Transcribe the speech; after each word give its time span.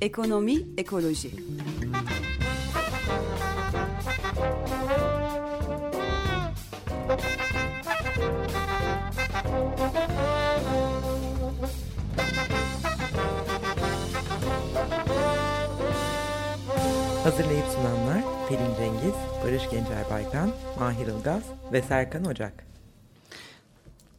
Ekonomi, 0.00 0.66
ekoloji. 0.76 1.30
Pelin 18.48 18.74
Cengiz, 18.78 19.14
Barış 19.44 19.70
Gencer 19.70 20.10
Baykan, 20.10 20.50
Mahir 20.78 21.06
Ilgaz 21.06 21.42
ve 21.72 21.82
Serkan 21.82 22.24
Ocak. 22.24 22.66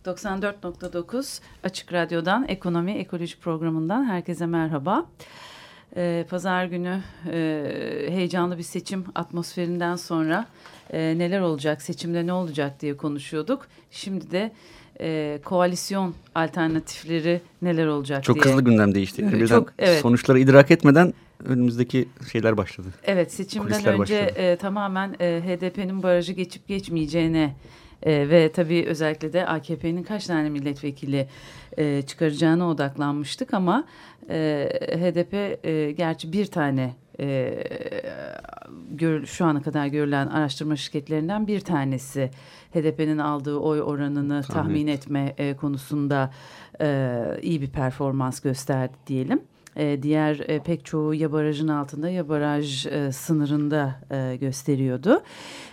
94.9 0.06 1.40
Açık 1.64 1.94
Radyo'dan 1.94 2.46
Ekonomi 2.48 2.92
Ekoloji 2.92 3.40
Programı'ndan 3.40 4.06
herkese 4.06 4.46
merhaba. 4.46 5.06
Ee, 5.96 6.26
Pazar 6.30 6.66
günü 6.66 7.02
e, 7.32 8.08
heyecanlı 8.10 8.58
bir 8.58 8.64
seçim 8.64 9.06
atmosferinden 9.16 9.96
sonra 9.96 10.46
e, 10.94 11.00
neler 11.18 11.40
olacak, 11.40 11.82
seçimde 11.82 12.28
ne 12.28 12.34
olacak 12.34 12.82
diye 12.82 12.98
konuşuyorduk. 12.98 13.68
Şimdi 13.92 14.32
de 14.32 14.52
e, 15.02 15.40
koalisyon 15.44 16.16
alternatifleri 16.36 17.42
neler 17.62 17.88
olacak 17.88 18.24
Çok 18.24 18.36
diye. 18.36 18.46
hızlı 18.46 18.64
gündem 18.64 18.96
değişti. 18.96 19.22
Yani 19.22 19.34
birden 19.34 19.48
Çok, 19.48 19.74
evet. 19.80 20.02
sonuçları 20.02 20.40
idrak 20.40 20.72
etmeden 20.72 21.14
önümüzdeki 21.46 22.10
şeyler 22.32 22.58
başladı. 22.58 22.88
Evet 23.04 23.34
seçimden 23.34 23.68
Kulisler 23.68 23.94
önce 23.94 24.22
başladı. 24.26 24.40
e, 24.40 24.56
tamamen 24.56 25.16
e, 25.20 25.42
HDP'nin 25.46 26.04
barajı 26.04 26.34
geçip 26.34 26.68
geçmeyeceğine 26.68 27.56
e, 28.04 28.30
ve 28.30 28.52
tabii 28.52 28.86
özellikle 28.88 29.34
de 29.34 29.46
AKP'nin 29.48 30.04
kaç 30.04 30.26
tane 30.26 30.50
milletvekili 30.50 31.28
e, 31.78 32.02
çıkaracağına 32.02 32.70
odaklanmıştık 32.70 33.54
ama 33.54 33.86
e, 34.30 34.70
HDP 34.96 35.66
e, 35.66 35.92
gerçi 35.92 36.34
bir 36.34 36.46
tane 36.46 36.96
e, 37.20 37.54
gör, 38.92 39.26
şu 39.26 39.46
ana 39.46 39.62
kadar 39.62 39.88
görülen 39.88 40.28
araştırma 40.28 40.76
şirketlerinden 40.76 41.48
bir 41.48 41.60
tanesi 41.60 42.32
HDP'nin 42.74 43.18
aldığı 43.18 43.58
oy 43.58 43.82
oranını 43.82 44.44
tahmin, 44.44 44.64
Tahmin 44.64 44.88
etme 44.88 45.36
e, 45.38 45.56
konusunda 45.56 46.32
e, 46.82 47.40
iyi 47.42 47.62
bir 47.62 47.70
performans 47.70 48.40
gösterdi 48.40 48.94
diyelim. 49.08 49.42
E, 49.76 50.04
diğer 50.04 50.40
e, 50.48 50.60
pek 50.60 50.86
çoğu 50.86 51.14
ya 51.14 51.32
barajın 51.32 51.68
altında 51.68 52.10
ya 52.10 52.30
baraj 52.30 52.86
e, 52.86 53.12
sınırında 53.12 53.96
e, 54.12 54.36
gösteriyordu. 54.36 55.22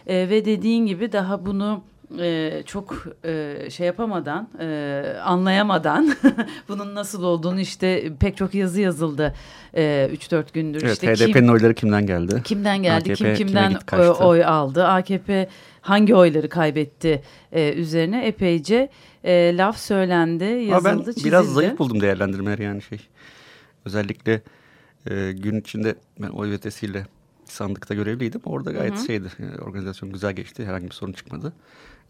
E, 0.06 0.28
ve 0.28 0.44
dediğin 0.44 0.86
gibi 0.86 1.12
daha 1.12 1.46
bunu 1.46 1.82
e, 2.18 2.62
çok 2.66 3.06
e, 3.24 3.56
şey 3.70 3.86
yapamadan, 3.86 4.48
e, 4.60 5.02
anlayamadan 5.24 6.14
bunun 6.68 6.94
nasıl 6.94 7.22
olduğunu 7.22 7.60
işte 7.60 8.12
pek 8.20 8.36
çok 8.36 8.54
yazı 8.54 8.80
yazıldı 8.80 9.34
e, 9.74 10.10
3-4 10.14 10.44
gündür. 10.52 10.82
Evet, 10.82 10.92
işte 10.92 11.14
HDP'nin 11.14 11.32
kim, 11.32 11.48
oyları 11.48 11.74
kimden 11.74 12.06
geldi? 12.06 12.42
kimden 12.44 12.82
geldi, 12.82 13.12
AKP 13.12 13.34
kim 13.34 13.46
kimden 13.46 13.70
gitti, 13.70 13.82
e, 13.82 13.86
kaçtı? 13.86 14.24
oy 14.24 14.44
aldı, 14.44 14.86
AKP 14.86 15.48
hangi 15.80 16.14
oyları 16.14 16.48
kaybetti 16.48 17.22
e, 17.52 17.72
üzerine 17.72 18.26
epeyce 18.26 18.88
e, 19.24 19.56
laf 19.56 19.78
söylendi, 19.78 20.44
Ama 20.44 20.54
yazıldı, 20.60 20.84
ben 20.98 21.04
çizildi. 21.04 21.24
biraz 21.24 21.46
zayıf 21.46 21.78
buldum 21.78 22.00
değerlendirmeleri 22.00 22.62
yani 22.62 22.82
şey. 22.82 22.98
Özellikle 23.84 24.42
e, 25.10 25.32
gün 25.32 25.60
içinde 25.60 25.94
ben 26.18 26.28
oy 26.28 26.50
vetesiyle 26.50 27.06
sandıkta 27.44 27.94
görevliydim. 27.94 28.40
Orada 28.44 28.72
gayet 28.72 29.06
şeydi. 29.06 29.28
e, 29.38 29.60
organizasyon 29.60 30.12
güzel 30.12 30.32
geçti. 30.32 30.66
Herhangi 30.66 30.86
bir 30.86 30.94
sorun 30.94 31.12
çıkmadı. 31.12 31.52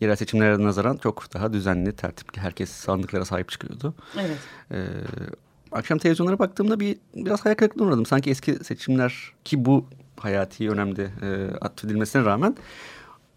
Yerel 0.00 0.16
seçimlere 0.16 0.62
nazaran 0.62 0.96
çok 0.96 1.34
daha 1.34 1.52
düzenli, 1.52 1.92
tertipli. 1.92 2.40
Herkes 2.40 2.70
sandıklara 2.70 3.24
sahip 3.24 3.48
çıkıyordu. 3.48 3.94
Evet. 4.20 4.38
Ee, 4.70 4.84
akşam 5.72 5.98
televizyonlara 5.98 6.38
baktığımda 6.38 6.80
bir 6.80 6.96
biraz 7.14 7.44
hayal 7.44 7.56
kırıklığına 7.56 7.88
uğradım. 7.88 8.06
Sanki 8.06 8.30
eski 8.30 8.64
seçimler 8.64 9.32
ki 9.44 9.64
bu 9.64 9.86
hayati 10.20 10.70
önemde 10.70 11.10
e, 11.22 11.56
atfedilmesine 11.60 12.24
rağmen 12.24 12.56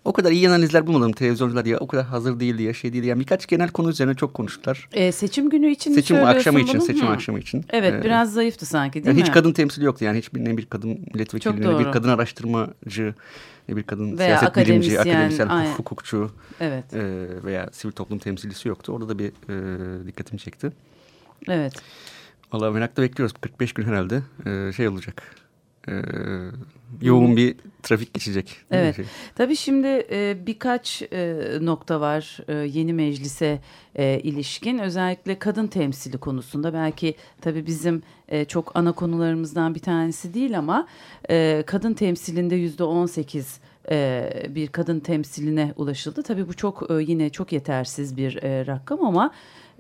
o 0.06 0.14
kadar 0.14 0.32
iyi 0.32 0.50
analizler 0.50 0.88
bulmadım. 0.88 1.12
Televizyoncular 1.12 1.66
ya 1.66 1.78
o 1.78 1.88
kadar 1.88 2.06
hazır 2.06 2.40
değildi 2.40 2.64
ya 2.64 2.74
şey 2.74 2.94
değildi. 2.94 3.08
Yani 3.08 3.20
birkaç 3.20 3.48
genel 3.48 3.70
konu 3.70 3.90
üzerine 3.90 4.16
çok 4.16 4.34
konuştular. 4.34 4.90
E, 4.94 5.12
seçim 5.12 5.50
günü 5.50 5.68
için 5.72 5.94
Seçim 5.94 6.24
akşamı 6.26 6.60
için, 6.60 6.74
bunu? 6.80 6.86
seçim 6.88 7.08
Hı. 7.08 7.12
akşamı 7.12 7.40
için. 7.40 7.66
Evet 7.70 7.94
Ee, 7.94 8.04
biraz 8.04 8.34
zayıftı 8.34 8.66
sanki 8.66 8.94
değil 8.94 9.06
yani 9.06 9.18
mi? 9.18 9.22
hiç 9.24 9.32
kadın 9.32 9.54
temsili 9.54 9.86
yoktu. 9.86 10.06
Yani 10.06 10.18
hiçbir 10.18 10.46
ne 10.46 10.58
bir 10.58 10.66
kadın 10.66 10.90
milletvekili, 11.14 11.62
ne 11.62 11.80
bir 11.80 11.92
kadın 11.92 12.10
araştırmacı, 12.10 13.16
ne 13.70 13.76
bir 13.76 13.84
kadın 13.84 14.18
Veya 14.18 14.38
siyaset 14.40 14.56
bilimci, 14.58 14.72
akademisyen, 15.00 15.00
akademisyen, 15.16 15.48
aynen. 15.48 15.74
hukukçu 15.74 16.32
Evet, 16.60 16.94
e, 16.94 17.28
veya 17.44 17.70
sivil 17.72 17.92
toplum 17.94 18.20
temsilcisi 18.20 18.68
yoktu. 18.70 18.94
Orada 18.94 19.10
da 19.10 19.20
bir 19.20 19.28
e, 19.28 20.08
dikkatimi 20.08 20.40
çekti. 20.40 20.72
evet. 21.48 21.74
Valla 22.54 22.72
merakla 22.72 23.04
bekliyoruz. 23.04 23.36
45 23.42 23.74
gün 23.74 23.84
herhalde 23.84 24.22
e, 24.46 24.74
şey 24.74 24.88
olacak. 24.88 25.24
E, 25.90 25.94
yoğun 27.02 27.38
bir 27.38 27.56
trafik 27.84 28.14
geçecek. 28.14 28.56
Evet. 28.72 28.96
Şey. 28.96 29.06
Tabii 29.36 29.56
şimdi 29.56 29.88
e, 30.12 30.38
birkaç 30.48 31.02
e, 31.02 31.36
nokta 31.62 32.02
var 32.02 32.40
e, 32.48 32.54
yeni 32.54 32.94
meclise 32.94 33.60
e, 33.96 34.20
ilişkin. 34.20 34.78
Özellikle 34.78 35.40
kadın 35.40 35.68
temsili 35.68 36.18
konusunda 36.18 36.74
belki 36.74 37.16
tabii 37.42 37.66
bizim 37.66 38.04
e, 38.28 38.46
çok 38.46 38.72
ana 38.76 38.92
konularımızdan 38.92 39.76
bir 39.76 39.80
tanesi 39.80 40.34
değil 40.34 40.58
ama 40.58 40.88
e, 41.30 41.64
kadın 41.66 41.94
temsilinde 41.94 42.56
yüzde 42.56 42.84
on 42.84 43.06
sekiz 43.06 43.60
e, 43.92 44.30
bir 44.50 44.68
kadın 44.68 45.00
temsiline 45.00 45.74
ulaşıldı. 45.78 46.24
Tabii 46.24 46.48
bu 46.48 46.54
çok 46.54 46.92
e, 46.92 46.94
yine 47.04 47.30
çok 47.30 47.52
yetersiz 47.52 48.18
bir 48.18 48.44
e, 48.44 48.68
rakam 48.68 49.06
ama 49.06 49.32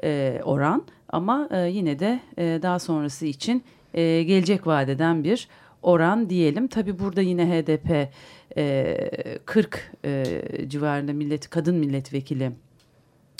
e, 0.03 0.41
oran 0.44 0.84
ama 1.09 1.50
e, 1.51 1.69
yine 1.69 2.00
de 2.00 2.19
e, 2.38 2.59
daha 2.62 2.79
sonrası 2.79 3.25
için 3.25 3.63
e, 3.94 4.24
gelecek 4.24 4.68
vadeden 4.68 5.24
bir 5.24 5.47
oran 5.88 6.30
diyelim. 6.30 6.68
Tabii 6.68 7.00
burada 7.00 7.22
yine 7.22 7.46
HDP 7.46 8.09
e, 8.58 9.40
40 9.46 9.92
e, 10.06 10.25
civarında 10.68 11.14
millet 11.14 11.50
kadın 11.50 11.75
milletvekili 11.75 12.52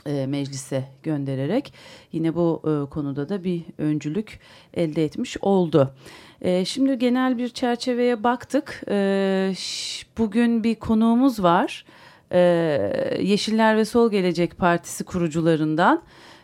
e, 0.06 0.26
meclise 0.26 0.84
göndererek 1.04 1.74
yine 2.12 2.36
bu 2.36 2.62
e, 2.64 2.90
konuda 2.90 3.30
da 3.30 3.44
bir 3.44 3.64
öncülük 3.78 4.40
elde 4.74 5.04
etmiş 5.04 5.38
oldu. 5.42 5.94
E, 6.42 6.66
şimdi 6.66 7.00
genel 7.00 7.38
bir 7.38 7.50
çerçeveye 7.50 8.24
baktık. 8.24 8.84
E, 8.90 9.54
bugün 10.18 10.64
bir 10.64 10.76
konuğumuz 10.76 11.44
var. 11.44 11.86
E, 12.32 12.40
Yeşiller 13.22 13.78
ve 13.78 13.86
Sol 13.86 14.12
Gelecek 14.12 14.58
Partisi 14.58 15.04
kurucularından. 15.04 16.02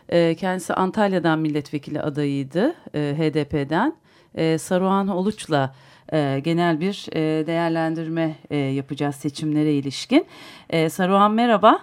E, 0.08 0.34
kendisi 0.34 0.74
Antalya'dan 0.74 1.38
milletvekili 1.38 2.00
adayıydı 2.00 2.74
e, 2.94 3.14
HDP'den. 3.18 3.96
E, 4.34 4.58
Saruhan 4.58 5.08
Oluç'la 5.08 5.74
e, 6.12 6.40
genel 6.44 6.80
bir 6.80 7.06
e, 7.12 7.46
değerlendirme 7.46 8.34
e, 8.50 8.56
yapacağız 8.56 9.14
seçimlere 9.14 9.72
ilişkin. 9.72 10.26
E, 10.70 10.88
Saruhan 10.88 11.32
merhaba. 11.32 11.78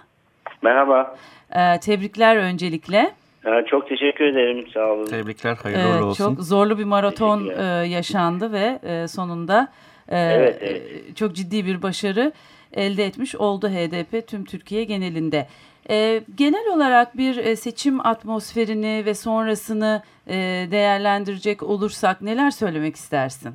Merhaba. 0.62 1.16
E, 1.52 1.80
tebrikler 1.80 2.36
öncelikle. 2.36 3.12
Ee, 3.46 3.64
Çok 3.70 3.88
teşekkür 3.88 4.24
ederim. 4.24 4.64
Sağ 4.74 4.86
olun. 4.86 5.06
Tebrikler, 5.06 5.56
hayırlı 5.56 5.82
E, 5.82 5.86
uğurlu 5.96 6.04
olsun. 6.06 6.34
çok 6.34 6.44
zorlu 6.44 6.78
bir 6.78 6.84
maraton 6.84 7.48
e, 7.48 7.62
yaşandı 7.86 8.52
ve 8.52 8.78
e, 8.82 9.08
sonunda 9.08 9.68
e, 10.08 10.18
Evet, 10.18 10.58
evet. 10.60 10.82
e, 11.10 11.14
çok 11.14 11.34
ciddi 11.34 11.66
bir 11.66 11.82
başarı 11.82 12.32
elde 12.72 13.04
etmiş 13.06 13.34
oldu 13.36 13.68
HDP 13.68 14.26
tüm 14.28 14.44
Türkiye 14.44 14.84
genelinde. 14.84 15.46
E, 15.90 16.20
genel 16.34 16.74
olarak 16.74 17.16
bir 17.16 17.36
e, 17.36 17.56
seçim 17.56 18.06
atmosferini 18.06 19.02
ve 19.06 19.14
sonrasını 19.14 20.02
e, 20.26 20.34
değerlendirecek 20.70 21.62
olursak 21.62 22.22
neler 22.22 22.50
söylemek 22.50 22.96
istersin? 22.96 23.50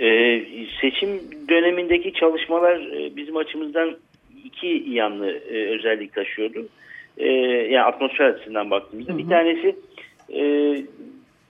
Ee, 0.00 0.42
seçim 0.80 1.08
dönemindeki 1.48 2.12
çalışmalar 2.12 2.76
e, 2.76 3.16
bizim 3.16 3.36
açımızdan 3.36 3.96
iki 4.44 4.84
yanlı 4.88 5.30
e, 5.30 5.66
özellik 5.66 6.14
taşıyordu. 6.14 6.66
Ee, 7.18 7.28
yani 7.70 7.82
atmosfer 7.82 8.24
açısından 8.24 8.70
baktığımızda. 8.70 9.18
Bir 9.18 9.28
tanesi 9.28 9.76
e, 10.34 10.42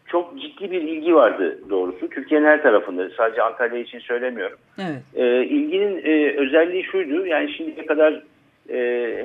çok 0.06 0.40
ciddi 0.40 0.70
bir 0.70 0.82
ilgi 0.82 1.14
vardı 1.14 1.58
doğrusu. 1.70 2.08
Türkiye'nin 2.08 2.46
her 2.46 2.62
tarafında. 2.62 3.10
Sadece 3.16 3.42
Antalya 3.42 3.78
için 3.78 3.98
söylemiyorum. 3.98 4.58
Evet. 4.78 5.02
E, 5.14 5.44
ilginin 5.44 6.00
e, 6.04 6.36
özelliği 6.36 6.84
şuydu. 6.84 7.26
Yani 7.26 7.52
şimdiye 7.52 7.86
kadar 7.86 8.22
e, 8.68 8.76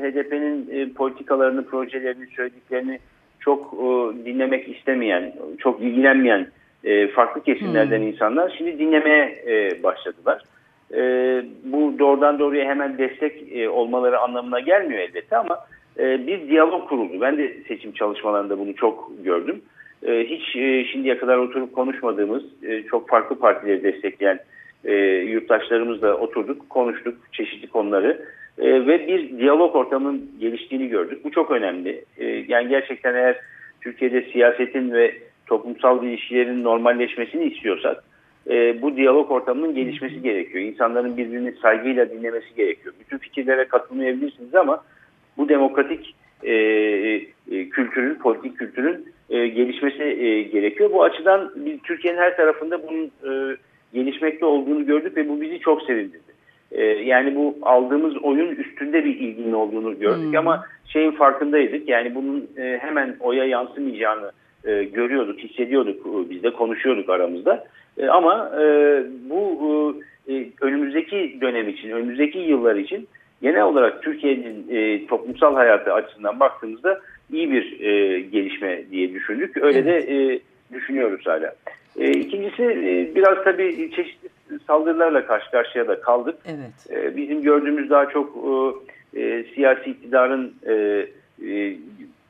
HDP'nin 0.01 0.69
e, 0.72 0.94
politikalarını, 0.94 1.66
projelerini, 1.66 2.28
söylediklerini 2.28 3.00
çok 3.40 3.74
e, 3.74 3.86
dinlemek 4.25 4.69
istemeyen, 4.69 5.34
çok 5.60 5.81
ilgilenmeyen 5.81 6.48
e, 6.83 7.07
farklı 7.07 7.44
kesimlerden 7.44 8.01
insanlar 8.01 8.56
şimdi 8.57 8.80
dinlemeye 8.80 9.44
e, 9.48 9.83
başladılar. 9.83 10.44
E, 10.94 11.01
bu 11.63 12.00
doğrudan 12.00 12.39
doğruya 12.39 12.66
hemen 12.66 12.98
destek 12.98 13.57
e, 13.57 13.69
olmaları 13.69 14.19
anlamına 14.19 14.60
gelmiyor 14.60 15.00
elbette 15.00 15.38
ama 15.38 15.60
e, 16.00 16.28
bir 16.28 16.48
diyalog 16.48 16.89
kuruldu. 16.89 17.22
Ben 17.22 17.38
de 17.38 17.54
seçim 17.68 17.92
çalışmalarında 17.92 18.60
bunu 18.60 18.75
çok 18.75 19.12
gördüm. 19.24 19.62
E, 20.04 20.24
hiç 20.24 20.56
e, 20.56 20.86
şimdiye 20.86 21.18
kadar 21.18 21.38
oturup 21.38 21.75
konuşmadığımız, 21.75 22.44
e, 22.63 22.83
çok 22.83 23.10
farklı 23.10 23.39
partileri 23.39 23.83
destekleyen 23.83 24.39
e, 24.86 24.94
yurttaşlarımızla 25.06 26.13
oturduk, 26.13 26.69
konuştuk 26.69 27.16
çeşitli 27.31 27.68
konuları. 27.68 28.25
e, 28.57 28.88
ve 28.88 29.07
bir 29.07 29.38
diyalog 29.38 29.75
ortamının 29.75 30.31
geliştiğini 30.39 30.88
gördük. 30.88 31.25
Bu 31.25 31.31
çok 31.31 31.51
önemli. 31.51 32.06
E, 32.18 32.25
yani 32.25 32.69
gerçekten 32.69 33.16
eğer 33.16 33.38
Türkiye'de 33.81 34.22
siyasetin 34.22 34.92
ve 34.92 35.13
toplumsal 35.51 36.03
ilişkilerin 36.03 36.63
normalleşmesini 36.63 37.45
istiyorsak 37.45 38.03
e, 38.50 38.81
bu 38.81 38.95
diyalog 38.95 39.31
ortamının 39.31 39.75
gelişmesi 39.75 40.21
gerekiyor. 40.21 40.63
İnsanların 40.63 41.18
birbirini 41.18 41.51
saygıyla 41.62 42.09
dinlemesi 42.09 42.56
gerekiyor. 42.56 42.94
Bütün 43.00 43.18
fikirlere 43.18 43.65
katılmayabilirsiniz 43.65 44.56
ama 44.56 44.83
bu 45.38 45.50
demokratik 45.50 46.15
e, 46.44 46.53
e, 46.53 47.69
kültürün, 47.69 48.15
politik 48.15 48.57
kültürün 48.57 49.06
e, 49.30 49.48
gelişmesi 49.48 50.03
e, 50.03 50.42
gerekiyor. 50.42 50.92
Bu 50.94 51.03
açıdan 51.03 51.51
biz 51.56 51.81
Türkiye'nin 51.83 52.19
her 52.19 52.38
tarafında 52.38 52.88
bunun 52.88 53.06
e, 53.06 53.57
gelişmekte 53.94 54.45
olduğunu 54.45 54.86
gördük 54.86 55.18
ve 55.18 55.30
bu 55.30 55.42
bizi 55.42 55.59
çok 55.59 55.81
sevindirdi. 55.81 56.31
E, 56.71 56.83
yani 56.86 57.36
bu 57.36 57.57
aldığımız 57.62 58.18
oyun 58.24 58.56
üstünde 58.56 59.06
bir 59.06 59.19
ilginin 59.19 59.54
olduğunu 59.54 60.00
gördük 60.00 60.31
hmm. 60.31 60.38
ama 60.38 60.65
şeyin 60.86 61.12
farkındaydık. 61.12 61.89
Yani 61.89 62.15
bunun 62.15 62.50
e, 62.57 62.77
hemen 62.81 63.15
oya 63.19 63.45
yansımayacağını 63.45 64.31
e, 64.66 64.84
görüyorduk, 64.84 65.40
hissediyorduk, 65.40 66.06
e, 66.06 66.30
biz 66.30 66.44
de 66.44 66.54
konuşuyorduk 66.54 67.10
aramızda. 67.10 67.68
E, 67.98 68.08
ama 68.08 68.52
e, 68.62 68.63
bu 69.30 70.02
e, 70.30 70.46
önümüzdeki 70.62 71.38
dönem 71.42 71.69
için, 71.69 71.90
önümüzdeki 71.90 72.40
yıllar 72.40 72.75
için 72.75 73.08
genel 73.42 73.63
olarak 73.63 74.04
Türkiye'nin 74.04 74.66
e, 74.69 75.08
toplumsal 75.08 75.56
hayatı 75.56 75.94
açısından 75.94 76.40
baktığımızda 76.40 77.00
iyi 77.34 77.52
bir 77.52 77.80
e, 77.80 78.19
gelişme 78.19 78.84
diye 78.92 79.13
düşündük. 79.13 79.58
Öyle 79.58 79.86
de 79.86 79.98
e, 79.98 80.40
düşünüyoruz 80.74 81.28
hala. 81.28 81.56
E, 82.00 82.12
ikincisi 82.12 82.64
e, 82.64 83.16
biraz 83.16 83.44
tabii 83.44 83.92
çeşitli 83.96 84.30
saldırılarla 84.68 85.25
karşı 85.25 85.52
karşıya 85.52 85.88
da 85.88 86.02
kaldık. 86.02 86.36
Evet. 86.46 87.04
E, 87.04 87.18
bizim 87.18 87.42
gördüğümüz 87.42 87.90
daha 87.90 88.10
çok 88.10 88.38
e, 89.16 89.22
e, 89.22 89.44
siyasi 89.56 89.90
iktidarın 89.90 90.54
e, 90.68 90.74
e, 91.48 91.78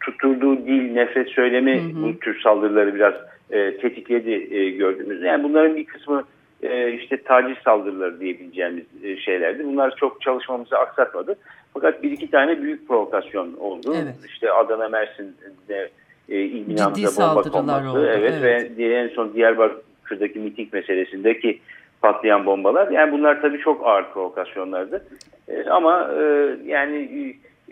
tutturduğu 0.01 0.57
dil, 0.57 0.91
nefret 0.91 1.29
söylemi 1.29 1.81
hı 1.81 1.85
hı. 1.85 2.03
bu 2.03 2.19
tür 2.19 2.39
saldırıları 2.41 2.95
biraz 2.95 3.13
e, 3.51 3.77
tetikledi 3.77 4.55
e, 4.55 4.69
gördüğümüz. 4.69 5.21
Yani 5.21 5.43
bunların 5.43 5.75
bir 5.75 5.85
kısmı 5.85 6.23
e, 6.63 6.91
işte 6.93 7.17
taciz 7.23 7.57
saldırıları 7.57 8.19
diyebileceğimiz 8.19 8.83
e, 9.03 9.17
şeylerdi. 9.17 9.63
Bunlar 9.65 9.95
çok 9.95 10.21
çalışmamızı 10.21 10.77
aksatmadı. 10.77 11.35
Fakat 11.73 12.03
bir 12.03 12.11
iki 12.11 12.29
tane 12.29 12.61
büyük 12.61 12.87
provokasyon 12.87 13.53
oldu. 13.53 13.95
Evet. 14.03 14.15
İşte 14.27 14.51
Adana, 14.51 14.89
Mersin'de 14.89 15.89
e, 16.29 16.39
il 16.41 16.67
binamıza 16.67 17.35
bomba 17.35 17.41
konması. 17.41 17.89
Oldu. 17.89 18.05
Evet, 18.05 18.33
evet. 18.41 18.77
ve 18.77 18.95
en 18.95 19.07
son 19.07 19.33
Diyarbakır'daki 19.33 20.39
miting 20.39 20.73
meselesindeki 20.73 21.59
patlayan 22.01 22.45
bombalar. 22.45 22.91
Yani 22.91 23.11
bunlar 23.11 23.41
tabii 23.41 23.59
çok 23.59 23.87
ağır 23.87 24.11
provokasyonlardı. 24.13 25.05
E, 25.47 25.69
ama 25.69 26.11
e, 26.19 26.55
yani 26.65 26.97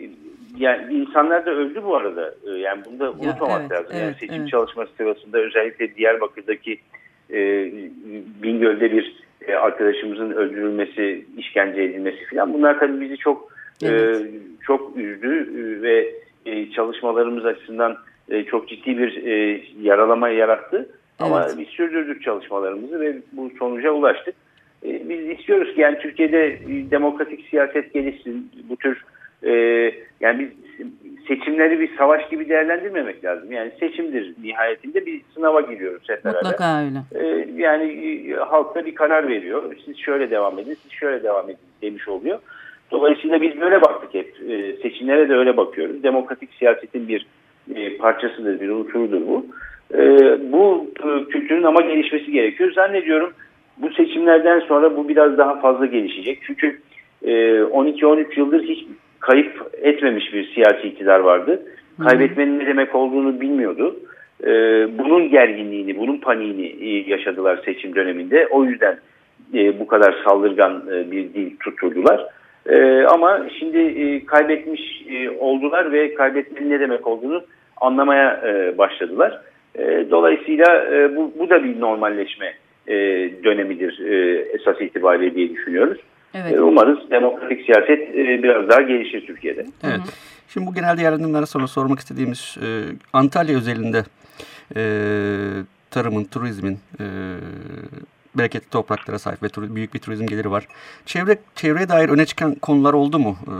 e, 0.00 0.04
yani 0.56 0.94
insanlar 0.94 1.46
da 1.46 1.50
öldü 1.50 1.82
bu 1.84 1.96
arada. 1.96 2.34
E, 2.46 2.50
yani 2.50 2.82
bunu 2.84 2.98
da 2.98 3.10
unutmamak 3.10 3.60
evet, 3.60 3.72
lazım. 3.72 3.86
Evet, 3.92 4.02
yani 4.02 4.14
seçim 4.14 4.40
evet. 4.40 4.48
çalışması 4.48 4.90
sırasında 4.96 5.38
özellikle 5.38 5.94
Diyarbakır'daki 5.94 6.78
e, 7.30 7.38
Bingöl'de 8.42 8.92
bir 8.92 9.14
e, 9.46 9.54
arkadaşımızın 9.54 10.30
öldürülmesi, 10.30 11.26
işkence 11.36 11.82
edilmesi 11.82 12.18
falan 12.30 12.54
bunlar 12.54 12.78
tabii 12.80 13.00
bizi 13.00 13.16
çok 13.16 13.52
e, 13.82 13.88
evet. 13.88 14.20
e, 14.20 14.28
çok 14.66 14.96
üzdü 14.96 15.50
e, 15.56 15.82
ve 15.82 16.14
e, 16.46 16.70
çalışmalarımız 16.70 17.44
açısından 17.44 17.96
e, 18.28 18.44
çok 18.44 18.68
ciddi 18.68 18.98
bir 18.98 19.26
e, 19.26 19.62
yaralama 19.82 20.28
yarattı. 20.28 20.76
Evet. 20.76 20.92
Ama 21.18 21.48
biz 21.58 21.68
sürdürdük 21.68 22.22
çalışmalarımızı 22.22 23.00
ve 23.00 23.16
bu 23.32 23.50
sonuca 23.58 23.90
ulaştık. 23.90 24.34
E, 24.84 25.08
biz 25.08 25.38
istiyoruz 25.38 25.74
ki 25.74 25.80
yani 25.80 25.98
Türkiye'de 25.98 26.58
demokratik 26.90 27.48
siyaset 27.48 27.94
gelişsin. 27.94 28.50
Bu 28.68 28.76
tür 28.76 29.04
e, 29.42 29.52
yani 30.20 30.38
biz 30.40 30.60
seçimleri 31.28 31.80
bir 31.80 31.96
savaş 31.96 32.28
gibi 32.28 32.48
değerlendirmemek 32.48 33.24
lazım. 33.24 33.52
Yani 33.52 33.70
seçimdir 33.80 34.34
nihayetinde 34.42 35.06
bir 35.06 35.20
sınava 35.34 35.60
giriyoruz 35.60 36.08
hep 36.08 36.24
beraber. 36.24 36.42
Mutlaka 36.42 36.82
öyle. 36.84 36.98
Ee, 37.14 37.48
yani 37.56 37.84
e, 38.30 38.34
halk 38.34 38.74
da 38.74 38.86
bir 38.86 38.94
karar 38.94 39.28
veriyor. 39.28 39.76
Siz 39.84 39.98
şöyle 39.98 40.30
devam 40.30 40.58
edin, 40.58 40.76
siz 40.82 40.92
şöyle 40.92 41.22
devam 41.22 41.44
edin 41.44 41.58
demiş 41.82 42.08
oluyor. 42.08 42.38
Dolayısıyla 42.90 43.42
biz 43.42 43.60
böyle 43.60 43.82
baktık 43.82 44.14
hep. 44.14 44.34
Ee, 44.48 44.76
seçimlere 44.82 45.28
de 45.28 45.34
öyle 45.34 45.56
bakıyoruz. 45.56 46.02
Demokratik 46.02 46.54
siyasetin 46.58 47.08
bir 47.08 47.26
e, 47.74 47.96
parçasıdır, 47.96 48.60
bir 48.60 48.68
unsurudur 48.68 49.20
bu. 49.26 49.46
Ee, 49.94 50.38
bu 50.52 50.90
e, 50.98 51.24
kültürün 51.24 51.62
ama 51.62 51.80
gelişmesi 51.80 52.32
gerekiyor. 52.32 52.72
Zannediyorum 52.72 53.32
bu 53.76 53.90
seçimlerden 53.92 54.60
sonra 54.60 54.96
bu 54.96 55.08
biraz 55.08 55.38
daha 55.38 55.60
fazla 55.60 55.86
gelişecek. 55.86 56.38
Çünkü 56.46 56.80
12-13 57.22 58.40
yıldır 58.40 58.62
hiç 58.62 58.86
kayıp 59.20 59.70
etmemiş 59.82 60.34
bir 60.34 60.54
siyasi 60.54 60.88
iktidar 60.88 61.20
vardı. 61.20 61.62
Kaybetmenin 62.04 62.58
ne 62.58 62.66
demek 62.66 62.94
olduğunu 62.94 63.40
bilmiyordu. 63.40 63.96
Ee, 64.44 64.48
bunun 64.98 65.30
gerginliğini, 65.30 65.98
bunun 65.98 66.18
paniğini 66.18 66.66
e, 66.66 67.10
yaşadılar 67.10 67.60
seçim 67.64 67.94
döneminde. 67.94 68.46
O 68.50 68.64
yüzden 68.64 68.98
e, 69.54 69.80
bu 69.80 69.86
kadar 69.86 70.14
saldırgan 70.24 70.82
e, 70.92 71.10
bir 71.10 71.34
dil 71.34 71.56
tutturdular. 71.56 72.26
E, 72.66 73.02
ama 73.02 73.46
şimdi 73.58 73.78
e, 73.78 74.24
kaybetmiş 74.24 75.02
e, 75.10 75.30
oldular 75.30 75.92
ve 75.92 76.14
kaybetmenin 76.14 76.70
ne 76.70 76.80
demek 76.80 77.06
olduğunu 77.06 77.42
anlamaya 77.80 78.40
e, 78.46 78.78
başladılar. 78.78 79.40
E, 79.78 80.04
dolayısıyla 80.10 80.84
e, 80.92 81.16
bu, 81.16 81.32
bu 81.38 81.50
da 81.50 81.64
bir 81.64 81.80
normalleşme 81.80 82.54
e, 82.86 82.94
dönemidir 83.44 84.00
e, 84.06 84.38
esas 84.54 84.80
itibariyle 84.80 85.34
diye 85.34 85.50
düşünüyoruz. 85.50 85.98
Evet. 86.34 86.52
E, 86.52 86.60
umarız 86.60 87.10
demokratik 87.10 87.64
siyaset 87.64 88.14
e, 88.14 88.42
biraz 88.42 88.68
daha 88.68 88.80
gelişir 88.80 89.26
Türkiye'de. 89.26 89.64
Evet. 89.84 90.00
Şimdi 90.48 90.66
bu 90.66 90.74
genel 90.74 90.98
değerlendirmelerden 90.98 91.44
sonra 91.44 91.66
sormak 91.66 91.98
istediğimiz 91.98 92.56
e, 92.62 92.66
Antalya 93.12 93.56
özelinde 93.56 94.02
tarımın, 95.90 96.24
turizmin 96.24 96.78
bereketli 98.38 98.70
topraklara 98.70 99.18
sahip 99.18 99.42
ve 99.42 99.74
büyük 99.74 99.94
bir 99.94 99.98
turizm 99.98 100.26
geliri 100.26 100.50
var. 100.50 100.64
Çevre 101.06 101.38
çevreye 101.54 101.88
dair 101.88 102.08
öne 102.08 102.26
çıkan 102.26 102.54
konular 102.54 102.92
oldu 102.92 103.18
mu? 103.18 103.36
Ee, 103.42 103.50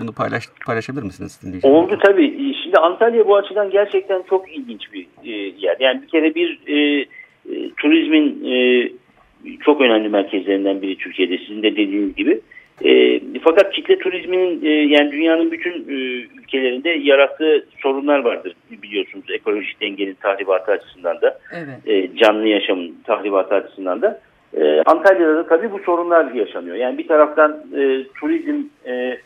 bunu 0.00 0.12
paylaş, 0.12 0.44
paylaşabilir 0.66 1.02
misiniz? 1.02 1.40
Oldu 1.62 1.98
tabii. 2.04 2.54
Şimdi 2.62 2.76
Antalya 2.76 3.28
bu 3.28 3.36
açıdan 3.36 3.70
gerçekten 3.70 4.22
çok 4.30 4.52
ilginç 4.56 4.92
bir 4.92 5.06
e, 5.24 5.30
yer. 5.58 5.76
Yani 5.80 6.02
bir 6.02 6.08
kere 6.08 6.34
bir 6.34 6.60
e, 6.66 7.06
turizmin 7.76 8.44
e, 8.44 8.88
çok 9.64 9.80
önemli 9.80 10.08
merkezlerinden 10.08 10.82
biri 10.82 10.96
Türkiye'de 10.96 11.38
sizin 11.38 11.62
de 11.62 11.72
dediğiniz 11.72 12.14
gibi. 12.14 12.40
E, 12.84 13.20
fakat 13.44 13.72
kitle 13.72 13.98
turizminin 13.98 14.64
e, 14.64 14.68
yani 14.68 15.12
dünyanın 15.12 15.50
bütün 15.50 15.72
e, 15.72 15.94
ülkelerinde 16.40 16.90
yarattığı 16.90 17.66
sorunlar 17.82 18.18
vardır 18.18 18.54
biliyorsunuz 18.82 19.24
ekolojik 19.30 19.80
dengenin 19.80 20.14
tahribatı 20.14 20.72
açısından 20.72 21.20
da 21.20 21.38
evet. 21.52 21.78
e, 21.86 22.16
canlı 22.16 22.46
yaşamın 22.46 22.94
tahribatı 23.04 23.54
açısından 23.54 24.02
da. 24.02 24.20
E, 24.56 24.82
Antalya'da 24.86 25.36
da 25.36 25.46
tabii 25.46 25.72
bu 25.72 25.78
sorunlar 25.78 26.32
yaşanıyor. 26.32 26.76
Yani 26.76 26.98
bir 26.98 27.08
taraftan 27.08 27.64
e, 27.76 28.04
turizm 28.20 28.62
e, 28.84 29.18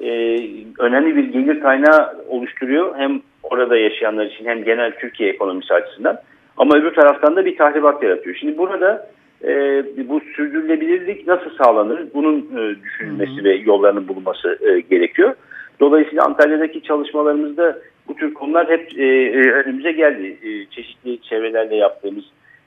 e, 0.00 0.38
önemli 0.78 1.16
bir 1.16 1.24
gelir 1.24 1.60
kaynağı 1.60 2.24
oluşturuyor. 2.28 2.94
Hem 2.98 3.20
orada 3.42 3.76
yaşayanlar 3.76 4.26
için 4.26 4.44
hem 4.44 4.64
genel 4.64 4.92
Türkiye 4.98 5.30
ekonomisi 5.30 5.74
açısından. 5.74 6.18
Ama 6.56 6.76
öbür 6.76 6.94
taraftan 6.94 7.36
da 7.36 7.44
bir 7.44 7.56
tahribat 7.56 8.02
yaratıyor. 8.02 8.36
Şimdi 8.36 8.58
burada 8.58 9.08
e, 9.44 9.84
bu 10.08 10.20
sürdürülebilirlik 10.20 11.26
nasıl 11.26 11.50
sağlanır? 11.50 12.06
Bunun 12.14 12.38
e, 12.38 12.82
düşünülmesi 12.82 13.40
hı 13.40 13.44
ve 13.44 13.54
yollarının 13.54 14.08
bulunması 14.08 14.58
e, 14.62 14.80
gerekiyor. 14.80 15.34
Dolayısıyla 15.80 16.24
Antalya'daki 16.24 16.82
çalışmalarımızda 16.82 17.78
bu 18.08 18.16
tür 18.16 18.34
konular 18.34 18.70
hep 18.70 18.98
e, 18.98 19.04
e, 19.04 19.52
önümüze 19.52 19.92
geldi. 19.92 20.36
E, 20.42 20.66
çeşitli 20.66 21.22
çevrelerle 21.22 21.76
yaptığımız 21.76 22.24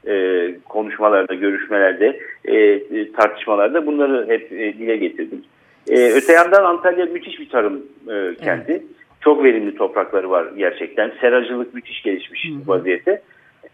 e, 0.08 0.46
konuşmalarda, 0.70 1.34
görüşmelerde, 1.34 2.20
e, 2.46 2.56
e, 2.56 3.12
tartışmalarda 3.12 3.86
bunları 3.86 4.28
hep 4.28 4.52
e, 4.52 4.74
dile 4.78 4.98
getirdik. 4.98 5.46
E, 5.90 6.12
öte 6.12 6.34
yandan 6.34 6.64
Antalya 6.64 7.06
müthiş 7.06 7.40
bir 7.40 7.50
tarım 7.50 7.82
e, 8.10 8.36
kenti. 8.44 8.72
Evet. 8.72 8.84
Çok 9.22 9.44
verimli 9.44 9.76
toprakları 9.76 10.30
var 10.30 10.46
gerçekten. 10.58 11.12
Seracılık 11.22 11.74
müthiş 11.74 12.04
gelişmiş 12.04 12.50
Hı-hı. 12.50 12.68
vaziyette. 12.68 13.22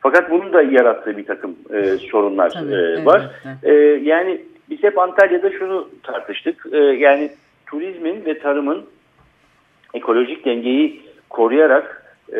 Fakat 0.01 0.31
bunun 0.31 0.53
da 0.53 0.61
yarattığı 0.61 1.17
bir 1.17 1.25
takım 1.25 1.55
e, 1.73 1.83
sorunlar 1.83 2.49
Tabii, 2.49 2.73
e, 2.73 3.05
var. 3.05 3.29
Evet, 3.45 3.57
evet. 3.63 4.03
E, 4.03 4.09
yani 4.09 4.41
biz 4.69 4.83
hep 4.83 4.97
Antalya'da 4.97 5.51
şunu 5.51 5.89
tartıştık. 6.03 6.65
E, 6.71 6.77
yani 6.77 7.29
turizmin 7.65 8.25
ve 8.25 8.39
tarımın 8.39 8.85
ekolojik 9.93 10.45
dengeyi 10.45 11.01
koruyarak 11.29 12.13
e, 12.31 12.39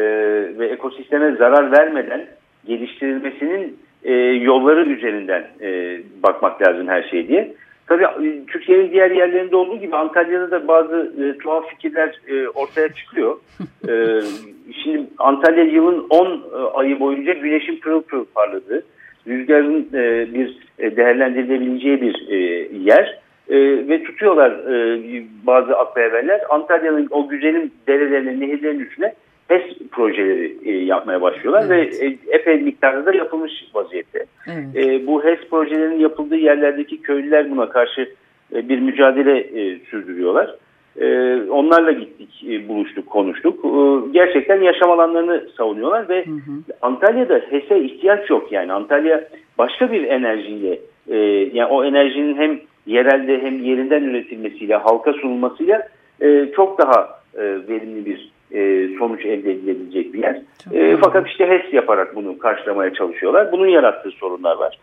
ve 0.59 0.67
ekosisteme 0.67 1.35
zarar 1.35 1.71
vermeden 1.71 2.27
geliştirilmesinin 2.67 3.79
e, 4.03 4.13
yolları 4.21 4.89
üzerinden 4.89 5.47
e, 5.61 5.99
bakmak 6.23 6.61
lazım 6.61 6.87
her 6.87 7.03
şey 7.03 7.27
diye. 7.27 7.53
Tabii 7.91 8.27
e, 8.27 8.45
Türkiye'nin 8.45 8.91
diğer 8.91 9.11
yerlerinde 9.11 9.55
olduğu 9.55 9.79
gibi 9.79 9.95
Antalya'da 9.95 10.51
da 10.51 10.67
bazı 10.67 11.13
e, 11.23 11.37
tuhaf 11.37 11.69
fikirler 11.69 12.19
e, 12.27 12.47
ortaya 12.47 12.93
çıkıyor. 12.93 13.37
e, 13.89 14.21
şimdi 14.83 15.07
Antalya 15.17 15.63
yılın 15.63 16.05
10 16.09 16.25
e, 16.25 16.55
ayı 16.73 16.99
boyunca 16.99 17.33
güneşin 17.33 17.79
pırıl 17.79 18.01
pırıl 18.01 18.25
parladığı, 18.25 18.83
rüzgarın 19.27 19.89
e, 19.93 20.33
bir 20.33 20.57
e, 20.79 20.97
değerlendirilebileceği 20.97 22.01
bir 22.01 22.27
e, 22.29 22.37
yer. 22.77 23.19
e, 23.49 23.57
ve 23.87 24.03
tutuyorlar 24.03 24.51
e, 24.51 25.23
bazı 25.43 25.77
akbeverler 25.77 26.41
Antalya'nın 26.49 27.07
o 27.11 27.27
güzelim 27.27 27.71
derelerinin, 27.87 28.41
nehirlerin 28.41 28.79
üstüne 28.79 29.13
HES 29.51 29.77
projeleri 29.91 30.57
e, 30.65 30.71
yapmaya 30.71 31.21
başlıyorlar 31.21 31.65
evet. 31.67 32.01
ve 32.01 32.05
e, 32.05 32.17
epey 32.27 32.61
miktarda 32.61 33.05
da 33.05 33.17
yapılmış 33.17 33.51
vaziyette. 33.73 34.25
Evet. 34.47 34.75
E, 34.75 35.07
bu 35.07 35.23
HES 35.23 35.39
projelerinin 35.49 35.99
yapıldığı 35.99 36.35
yerlerdeki 36.35 37.01
köylüler 37.01 37.51
buna 37.51 37.69
karşı 37.69 38.13
e, 38.53 38.69
bir 38.69 38.79
mücadele 38.79 39.39
e, 39.39 39.79
sürdürüyorlar. 39.79 40.55
E, 40.99 41.35
onlarla 41.49 41.91
gittik, 41.91 42.43
e, 42.49 42.67
buluştuk, 42.67 43.09
konuştuk. 43.09 43.65
E, 43.65 44.11
gerçekten 44.11 44.61
yaşam 44.61 44.91
alanlarını 44.91 45.43
savunuyorlar 45.57 46.09
ve 46.09 46.25
hı 46.25 46.31
hı. 46.31 46.51
Antalya'da 46.81 47.41
HES'e 47.49 47.79
ihtiyaç 47.79 48.29
yok. 48.29 48.51
Yani 48.51 48.73
Antalya 48.73 49.27
başka 49.57 49.91
bir 49.91 50.03
enerjiyle, 50.03 50.79
e, 51.07 51.17
yani 51.53 51.65
o 51.65 51.83
enerjinin 51.83 52.37
hem 52.37 52.59
yerelde 52.85 53.41
hem 53.41 53.63
yerinden 53.63 54.03
üretilmesiyle, 54.03 54.75
halka 54.75 55.13
sunulmasıyla 55.13 55.87
e, 56.21 56.51
çok 56.55 56.77
daha 56.77 57.21
e, 57.35 57.43
verimli 57.43 58.05
bir 58.05 58.31
e, 58.53 58.89
sonuç 58.99 59.25
elde 59.25 59.51
edilebilecek 59.51 60.13
bir 60.13 60.19
yer. 60.19 60.41
E, 60.73 60.97
fakat 60.97 61.27
işte 61.27 61.47
HES 61.47 61.73
yaparak 61.73 62.15
bunu 62.15 62.37
karşılamaya 62.37 62.93
çalışıyorlar. 62.93 63.51
Bunun 63.51 63.67
yarattığı 63.67 64.11
sorunlar 64.11 64.57
var. 64.57 64.77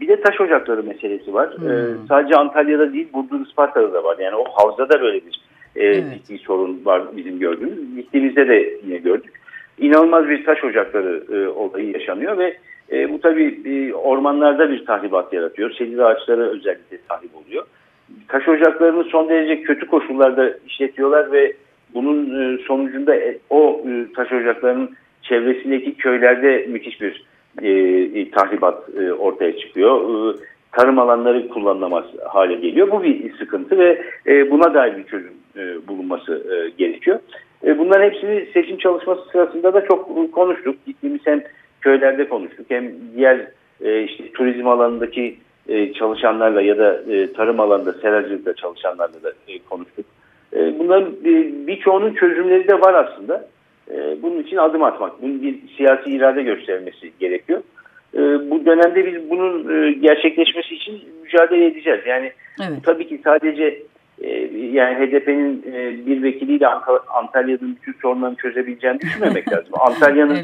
Bir 0.00 0.08
de 0.08 0.20
taş 0.20 0.40
ocakları 0.40 0.82
meselesi 0.82 1.34
var. 1.34 1.56
Hmm. 1.56 1.70
Ee, 1.70 1.86
sadece 2.08 2.36
Antalya'da 2.36 2.92
değil, 2.92 3.08
Burdur 3.12 3.46
Isparta'da 3.46 3.92
da 3.92 4.04
var. 4.04 4.18
Yani 4.18 4.36
o 4.36 4.44
havzada 4.44 5.00
böyle 5.00 5.20
bir 5.26 5.40
e, 5.76 5.84
evet. 5.84 6.04
ciddi 6.26 6.38
sorun 6.38 6.84
var 6.84 7.02
bizim 7.16 7.38
gördüğümüz. 7.38 7.96
Gittiğimizde 7.96 8.48
de 8.48 8.78
yine 8.86 8.96
gördük. 8.96 9.32
İnanılmaz 9.78 10.28
bir 10.28 10.44
taş 10.44 10.64
ocakları 10.64 11.24
e, 11.32 11.48
olayı 11.48 11.90
yaşanıyor 11.90 12.38
ve 12.38 12.56
e, 12.92 13.12
bu 13.12 13.20
tabii 13.20 13.60
e, 13.64 13.94
ormanlarda 13.94 14.70
bir 14.70 14.86
tahribat 14.86 15.32
yaratıyor. 15.32 15.70
Sedir 15.70 15.98
ağaçları 15.98 16.42
özellikle 16.42 16.98
tahrip 17.08 17.36
oluyor. 17.36 17.64
Taş 18.28 18.48
ocaklarını 18.48 19.04
son 19.04 19.28
derece 19.28 19.62
kötü 19.62 19.86
koşullarda 19.86 20.54
işletiyorlar 20.66 21.32
ve 21.32 21.52
bunun 21.96 22.18
e, 22.40 22.58
sonucunda 22.58 23.14
e, 23.16 23.38
o 23.50 23.82
e, 23.88 24.12
taş 24.16 24.32
ocaklarının 24.32 24.90
çevresindeki 25.22 25.94
köylerde 25.94 26.66
müthiş 26.68 27.00
bir 27.00 27.26
tahribat 28.30 28.88
ortaya 29.18 29.58
çıkıyor. 29.58 30.34
Tarım 30.72 30.98
alanları 30.98 31.48
kullanılamaz 31.48 32.04
hale 32.28 32.54
geliyor. 32.54 32.90
Bu 32.90 33.02
bir 33.02 33.36
sıkıntı 33.38 33.78
ve 33.78 34.02
buna 34.50 34.74
dair 34.74 34.96
bir 34.96 35.04
çözüm 35.04 35.32
bulunması 35.88 36.62
gerekiyor. 36.78 37.18
Bunların 37.62 38.04
hepsini 38.04 38.46
seçim 38.54 38.78
çalışması 38.78 39.20
sırasında 39.32 39.74
da 39.74 39.84
çok 39.84 40.32
konuştuk. 40.32 40.86
Gittiğimiz 40.86 41.20
hem 41.24 41.42
köylerde 41.80 42.28
konuştuk 42.28 42.66
hem 42.68 42.92
diğer 43.16 43.46
işte 43.80 44.32
turizm 44.32 44.68
alanındaki 44.68 45.36
çalışanlarla 45.94 46.60
ya 46.62 46.78
da 46.78 47.02
tarım 47.36 47.60
alanında 47.60 47.92
seracılıkta 47.92 48.54
çalışanlarla 48.54 49.22
da 49.22 49.32
konuştuk. 49.68 50.06
E, 50.56 50.78
bunların 50.78 51.14
birçoğunun 51.66 52.14
çözümleri 52.14 52.68
de 52.68 52.80
var 52.80 52.94
aslında. 52.94 53.48
E, 53.90 54.22
bunun 54.22 54.42
için 54.42 54.56
adım 54.56 54.82
atmak, 54.82 55.22
bunun 55.22 55.42
bir 55.42 55.58
siyasi 55.76 56.10
irade 56.10 56.42
göstermesi 56.42 57.12
gerekiyor. 57.20 57.62
E, 58.14 58.20
bu 58.50 58.66
dönemde 58.66 59.06
biz 59.06 59.30
bunun 59.30 59.62
gerçekleşmesi 60.00 60.74
için 60.74 61.00
mücadele 61.22 61.66
edeceğiz. 61.66 62.00
Yani 62.06 62.32
evet. 62.60 62.78
tabii 62.84 63.08
ki 63.08 63.20
sadece 63.24 63.82
yani 64.72 64.94
HDP'nin 64.94 65.64
e, 65.72 66.06
bir 66.06 66.22
vekiliyle 66.22 66.66
Antalya'nın 67.08 67.76
bütün 67.76 67.92
sorunlarını 68.02 68.36
çözebileceğini 68.36 69.00
düşünmemek 69.00 69.52
lazım. 69.52 69.72
Antalya'nın 69.80 70.36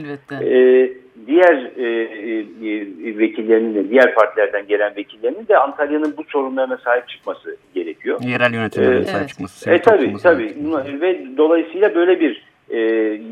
e, 0.43 0.91
diğer 1.27 1.71
e, 1.77 1.87
e, 2.69 3.19
vekillerinin 3.19 3.75
de 3.75 3.91
diğer 3.91 4.15
partilerden 4.15 4.67
gelen 4.67 4.97
vekillerinin 4.97 5.49
de 5.49 5.59
Antalya'nın 5.59 6.15
bu 6.17 6.25
sorunlarına 6.25 6.77
sahip 6.77 7.09
çıkması 7.09 7.57
gerekiyor. 7.75 8.21
Yerel 8.23 8.55
yönetimlerin 8.55 9.03
ee, 9.03 9.05
sahip 9.05 9.29
çıkması. 9.29 9.71
E, 9.71 9.79
tabii 9.79 10.15
tabii 10.23 10.55
ve 11.01 11.37
dolayısıyla 11.37 11.95
böyle 11.95 12.21
bir 12.21 12.45
e, 12.71 12.81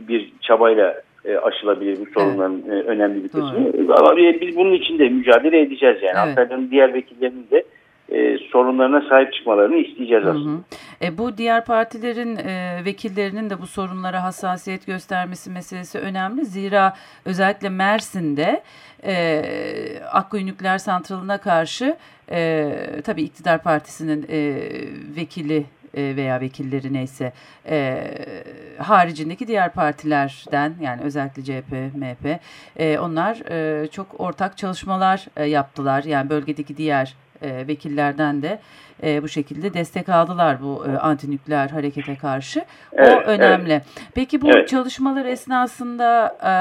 bir 0.09 0.32
çabayla 0.40 1.02
e, 1.25 1.37
aşılabilir 1.37 1.99
bu 2.00 2.20
sorunların 2.20 2.62
evet. 2.68 2.87
e, 2.87 2.88
önemli 2.88 3.25
bir 3.25 3.28
kısmı. 3.28 3.73
Ama 3.97 4.16
biz 4.16 4.56
bunun 4.56 4.73
için 4.73 4.99
de 4.99 5.09
mücadele 5.09 5.61
edeceğiz 5.61 5.97
yani. 6.02 6.16
Evet. 6.26 6.38
Antalya'nın 6.38 6.70
diğer 6.70 6.94
vekillerinin 6.94 7.47
de 7.50 7.64
e, 8.10 8.38
sorunlarına 8.38 9.08
sahip 9.08 9.32
çıkmalarını 9.32 9.76
isteyeceğiz 9.76 10.26
aslında. 10.26 10.50
Hı 10.50 10.54
hı. 10.54 11.06
E, 11.06 11.18
bu 11.18 11.36
diğer 11.36 11.64
partilerin 11.64 12.36
e, 12.36 12.80
vekillerinin 12.84 13.50
de 13.50 13.60
bu 13.60 13.66
sorunlara 13.66 14.24
hassasiyet 14.24 14.86
göstermesi 14.86 15.50
meselesi 15.50 15.98
önemli. 15.98 16.44
Zira 16.44 16.94
özellikle 17.24 17.68
Mersin'de 17.68 18.62
e, 19.04 19.42
Akkuyu 20.12 20.46
Nükleer 20.46 20.78
Santralı'na 20.78 21.38
karşı 21.38 21.96
e, 22.30 22.72
tabii 23.04 23.22
iktidar 23.22 23.62
partisinin 23.62 24.26
e, 24.30 24.56
vekili 25.16 25.64
e, 25.94 26.16
veya 26.16 26.40
vekilleri 26.40 26.92
neyse 26.92 27.32
e, 27.68 28.04
haricindeki 28.78 29.46
diğer 29.46 29.72
partilerden 29.72 30.74
yani 30.80 31.02
özellikle 31.02 31.42
CHP, 31.42 31.72
MHP 31.72 32.40
e, 32.76 32.98
onlar 32.98 33.50
e, 33.50 33.86
çok 33.86 34.20
ortak 34.20 34.56
çalışmalar 34.56 35.26
e, 35.36 35.44
yaptılar. 35.44 36.04
Yani 36.04 36.30
bölgedeki 36.30 36.76
diğer 36.76 37.14
e, 37.42 37.66
vekillerden 37.68 38.42
de 38.42 38.61
e, 39.02 39.23
bu 39.23 39.28
şekilde 39.28 39.75
destek 39.75 40.09
aldılar 40.09 40.62
bu 40.62 40.87
e, 40.87 40.99
antinükleer 40.99 41.68
harekete 41.70 42.16
karşı. 42.16 42.64
Evet, 42.92 43.12
o 43.12 43.30
önemli. 43.30 43.73
Evet. 43.73 43.82
Peki 44.14 44.42
bu 44.42 44.50
evet. 44.50 44.68
çalışmalar 44.68 45.25
esnasında 45.25 46.37
e, 46.42 46.54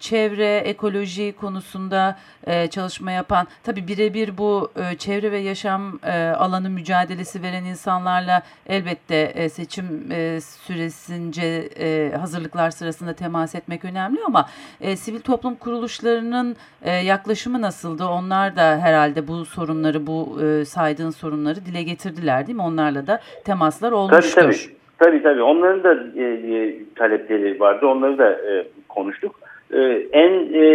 çevre, 0.00 0.56
ekoloji 0.56 1.34
konusunda 1.40 2.18
e, 2.46 2.66
çalışma 2.66 3.10
yapan, 3.10 3.46
tabi 3.62 3.88
birebir 3.88 4.38
bu 4.38 4.72
e, 4.76 4.96
çevre 4.96 5.32
ve 5.32 5.38
yaşam 5.38 6.00
e, 6.04 6.28
alanı 6.28 6.70
mücadelesi 6.70 7.42
veren 7.42 7.64
insanlarla 7.64 8.42
elbette 8.66 9.16
e, 9.16 9.48
seçim 9.48 10.12
e, 10.12 10.40
süresince 10.40 11.68
e, 11.80 12.16
hazırlıklar 12.16 12.70
sırasında 12.70 13.12
temas 13.12 13.54
etmek 13.54 13.84
önemli 13.84 14.18
ama 14.26 14.48
e, 14.80 14.96
sivil 14.96 15.20
toplum 15.20 15.54
kuruluşlarının 15.54 16.56
e, 16.82 16.92
yaklaşımı 16.92 17.62
nasıldı? 17.62 18.06
Onlar 18.06 18.56
da 18.56 18.78
herhalde 18.78 19.28
bu 19.28 19.44
sorunları, 19.44 19.95
bu 20.06 20.38
e, 20.42 20.64
saydığın 20.64 21.10
sorunları 21.10 21.36
sorunları 21.36 21.66
dile 21.66 21.82
getirdiler 21.82 22.46
değil 22.46 22.56
mi? 22.56 22.62
Onlarla 22.62 23.06
da 23.06 23.20
temaslar 23.44 23.92
olmuştur. 23.92 24.34
Tabii 24.34 24.54
tabii. 24.54 24.76
Tabii 24.98 25.22
tabii. 25.22 25.42
Onların 25.42 25.82
da 25.84 25.92
e, 26.16 26.24
e, 26.24 26.74
talepleri 26.94 27.60
vardı. 27.60 27.86
Onları 27.86 28.18
da 28.18 28.30
e, 28.30 28.66
konuştuk. 28.88 29.34
E, 29.72 29.78
en 30.12 30.32
e, 30.52 30.66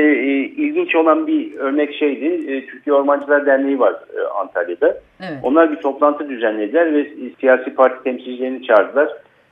ilginç 0.45 0.95
olan 0.95 1.27
bir 1.27 1.55
örnek 1.55 1.93
şeydi. 1.95 2.25
E, 2.25 2.65
Türkiye 2.65 2.93
Ormancılar 2.93 3.45
Derneği 3.45 3.79
var 3.79 3.95
e, 4.17 4.21
Antalya'da. 4.21 4.97
Evet. 5.19 5.39
Onlar 5.43 5.71
bir 5.71 5.77
toplantı 5.77 6.29
düzenlediler 6.29 6.93
ve 6.93 7.07
siyasi 7.39 7.75
parti 7.75 8.03
temsilcilerini 8.03 8.63
çağırdılar. 8.63 9.09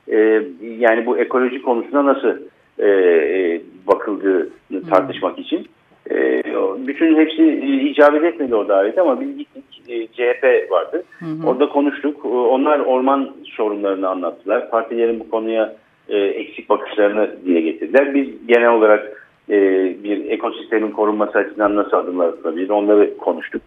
E, 0.08 0.42
yani 0.78 1.06
bu 1.06 1.18
ekoloji 1.18 1.62
konusuna 1.62 2.06
nasıl 2.06 2.36
e, 2.78 2.88
e 2.88 3.60
bakıldığını 3.86 4.88
tartışmak 4.90 5.36
hmm. 5.36 5.42
için. 5.42 5.68
E, 6.10 6.42
bütün 6.86 7.16
hepsi 7.16 7.44
icabet 7.90 8.24
etmedi 8.24 8.54
o 8.54 8.68
davete 8.68 9.00
ama 9.00 9.20
biz 9.20 9.38
gittik 9.38 9.59
e, 9.90 10.06
CHP 10.06 10.70
vardı. 10.70 11.04
Hı 11.18 11.24
hı. 11.26 11.46
Orada 11.48 11.68
konuştuk. 11.68 12.24
E, 12.24 12.28
onlar 12.28 12.78
orman 12.78 13.30
sorunlarını 13.44 14.08
anlattılar. 14.08 14.70
Partilerin 14.70 15.20
bu 15.20 15.30
konuya 15.30 15.76
e, 16.08 16.18
eksik 16.18 16.68
bakışlarını 16.68 17.36
dile 17.46 17.60
getirdiler. 17.60 18.14
Biz 18.14 18.46
genel 18.46 18.70
olarak 18.70 19.30
e, 19.50 19.58
bir 20.04 20.30
ekosistemin 20.30 20.90
korunması 20.90 21.38
açısından 21.38 21.76
nasıl 21.76 21.96
adımlar 21.96 22.28
atılabilir 22.28 22.68
onları 22.68 23.16
konuştuk. 23.16 23.62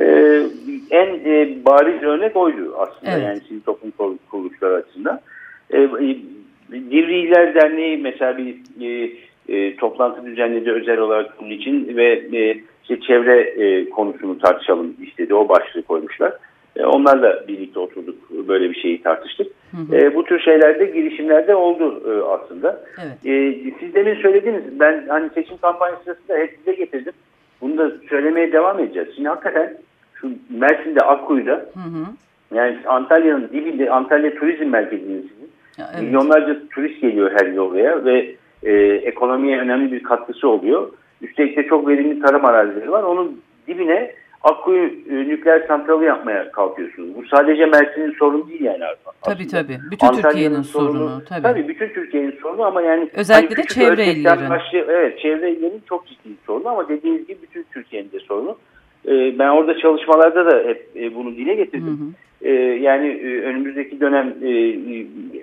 E, 0.00 0.04
en 0.90 1.06
e, 1.24 1.48
bariz 1.66 2.02
örnek 2.02 2.36
oydu 2.36 2.74
aslında 2.78 3.12
evet. 3.12 3.24
yani 3.24 3.40
sivil 3.40 3.60
toplum 3.60 3.92
kuruluşları 4.30 4.74
açısından. 4.74 5.20
E, 5.70 5.80
e, 5.80 6.16
Divriler 6.72 7.54
Derneği 7.54 7.96
mesela 7.96 8.38
bir 8.38 8.56
e, 8.80 9.10
e, 9.48 9.76
toplantı 9.76 10.26
düzenledi 10.26 10.72
özel 10.72 10.98
olarak 10.98 11.40
bunun 11.40 11.50
için 11.50 11.96
ve 11.96 12.12
e, 12.12 12.60
işte 12.84 13.00
çevre 13.00 13.40
e, 13.40 13.90
konusunu 13.90 14.38
tartışalım 14.38 14.94
istedi. 15.02 15.34
O 15.34 15.48
başlığı 15.48 15.82
koymuşlar. 15.82 16.32
E, 16.76 16.84
onlarla 16.84 17.48
birlikte 17.48 17.80
oturduk. 17.80 18.30
Böyle 18.48 18.70
bir 18.70 18.74
şeyi 18.74 19.02
tartıştık. 19.02 19.46
Hı 19.70 19.76
hı. 19.76 19.96
E, 19.96 20.14
bu 20.14 20.24
tür 20.24 20.40
şeylerde 20.40 20.84
girişimlerde 20.84 21.54
oldu 21.54 22.02
e, 22.06 22.22
aslında. 22.22 22.84
Evet. 23.04 23.26
E, 23.26 23.54
siz 23.80 23.94
demin 23.94 24.14
söylediniz. 24.14 24.80
Ben 24.80 25.04
hani 25.08 25.30
seçim 25.34 25.56
kampanyası 25.56 26.04
sırasında 26.04 26.36
hep 26.36 26.54
size 26.58 26.72
getirdim. 26.72 27.12
Bunu 27.60 27.78
da 27.78 27.92
söylemeye 28.08 28.52
devam 28.52 28.80
edeceğiz. 28.80 29.08
Şimdi 29.14 29.28
hakikaten 29.28 29.76
şu 30.14 30.30
Mersin'de 30.50 31.00
Akkuyu'da 31.00 31.52
hı 31.52 31.80
hı. 31.80 32.06
yani 32.54 32.78
Antalya'nın 32.86 33.48
dibinde 33.48 33.90
Antalya 33.90 34.34
Turizm 34.34 34.68
Merkezi'nin 34.68 35.30
evet. 35.78 36.02
milyonlarca 36.02 36.68
turist 36.74 37.00
geliyor 37.00 37.30
her 37.38 37.46
yıl 37.46 37.58
oraya 37.58 38.04
ve 38.04 38.34
e, 38.62 38.72
ekonomiye 38.84 39.58
önemli 39.58 39.92
bir 39.92 40.02
katkısı 40.02 40.48
oluyor. 40.48 40.92
Üstelik 41.24 41.56
de 41.56 41.66
çok 41.66 41.88
verimli 41.88 42.20
tarım 42.20 42.44
arazileri 42.44 42.90
var. 42.90 43.02
Onun 43.02 43.40
dibine 43.68 44.14
Akkuyu 44.44 44.90
e, 45.10 45.14
nükleer 45.14 45.64
santralı 45.68 46.04
yapmaya 46.04 46.50
kalkıyorsunuz. 46.50 47.14
Bu 47.16 47.26
sadece 47.26 47.66
Mersin'in 47.66 48.12
sorunu 48.18 48.48
değil 48.48 48.60
yani 48.60 48.84
aslında. 48.84 49.14
Tabii 49.22 49.46
tabii. 49.46 49.78
Bütün 49.90 50.22
Türkiye'nin 50.22 50.62
sorunu. 50.62 50.92
sorunu 50.92 51.24
tabii. 51.28 51.42
tabii 51.42 51.68
bütün 51.68 51.88
Türkiye'nin 51.88 52.38
sorunu 52.42 52.62
ama 52.62 52.82
yani 52.82 53.08
özellikle 53.14 53.54
hani 53.54 53.64
de 53.64 53.68
çevre 53.68 54.04
illerin. 54.06 54.50
Başlı, 54.50 54.78
evet 54.78 55.18
çevre 55.18 55.50
illerin 55.50 55.82
çok 55.88 56.06
ciddi 56.06 56.28
sorunu 56.46 56.68
ama 56.68 56.88
dediğiniz 56.88 57.26
gibi 57.26 57.38
bütün 57.42 57.66
Türkiye'nin 57.72 58.12
de 58.12 58.20
sorunu. 58.20 58.56
Ee, 59.08 59.38
ben 59.38 59.48
orada 59.48 59.78
çalışmalarda 59.78 60.46
da 60.46 60.68
hep 60.68 60.88
e, 60.96 61.14
bunu 61.14 61.36
dile 61.36 61.54
getirdim. 61.54 62.14
Hı 62.42 62.46
hı. 62.46 62.48
e, 62.48 62.52
yani 62.80 63.08
e, 63.08 63.40
önümüzdeki 63.40 64.00
dönem 64.00 64.34
e, 64.42 64.50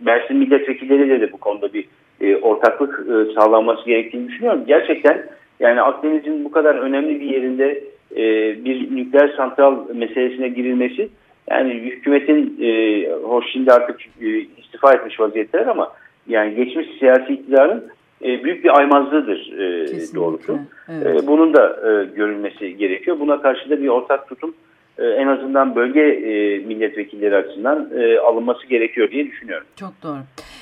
Mersin 0.02 0.38
milletvekilleriyle 0.38 1.22
de 1.22 1.32
bu 1.32 1.38
konuda 1.38 1.74
bir 1.74 1.86
e, 2.22 2.36
ortaklık 2.36 3.00
e, 3.00 3.34
sağlanması 3.34 3.86
gerektiğini 3.86 4.28
düşünüyorum. 4.28 4.64
Gerçekten 4.68 5.26
yani 5.62 5.82
Akdeniz'in 5.82 6.46
bu 6.46 6.52
kadar 6.52 6.76
önemli 6.76 7.20
bir 7.20 7.26
yerinde 7.26 7.84
e, 8.16 8.24
bir 8.66 8.96
nükleer 8.96 9.34
santral 9.38 9.96
meselesine 9.96 10.50
girilmesi 10.50 11.10
yani 11.50 11.74
hükümetin 11.74 12.58
e, 12.62 13.10
hoş 13.24 13.46
şimdi 13.52 13.72
artık 13.72 14.02
e, 14.22 14.28
istifa 14.58 14.94
etmiş 14.94 15.20
vaziyetler 15.20 15.68
ama 15.68 15.94
yani 16.28 16.56
geçmiş 16.56 16.88
siyasi 17.00 17.34
iktidarın 17.34 17.84
e, 18.24 18.44
büyük 18.44 18.64
bir 18.64 18.78
aymazlığıdır 18.78 19.54
e, 19.60 20.16
doğrusu. 20.16 20.60
Evet. 20.90 21.24
E, 21.24 21.28
bunun 21.28 21.54
da 21.54 21.68
e, 21.70 22.16
görülmesi 22.16 22.78
gerekiyor. 22.78 23.20
Buna 23.20 23.42
karşı 23.42 23.70
da 23.70 23.82
bir 23.82 23.88
ortak 23.88 24.28
tutum 24.28 24.54
e, 24.98 25.06
en 25.06 25.28
azından 25.28 25.76
bölge 25.76 26.02
e, 26.02 26.58
milletvekilleri 26.58 27.36
açısından 27.36 27.90
e, 28.00 28.20
alınması 28.20 28.68
gerekiyor 28.68 29.12
diye 29.12 29.28
düşünüyorum. 29.28 29.68
Çok 29.76 29.94
doğru. 30.04 30.20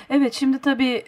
Evet 0.10 0.34
şimdi 0.34 0.62
tabii 0.62 1.02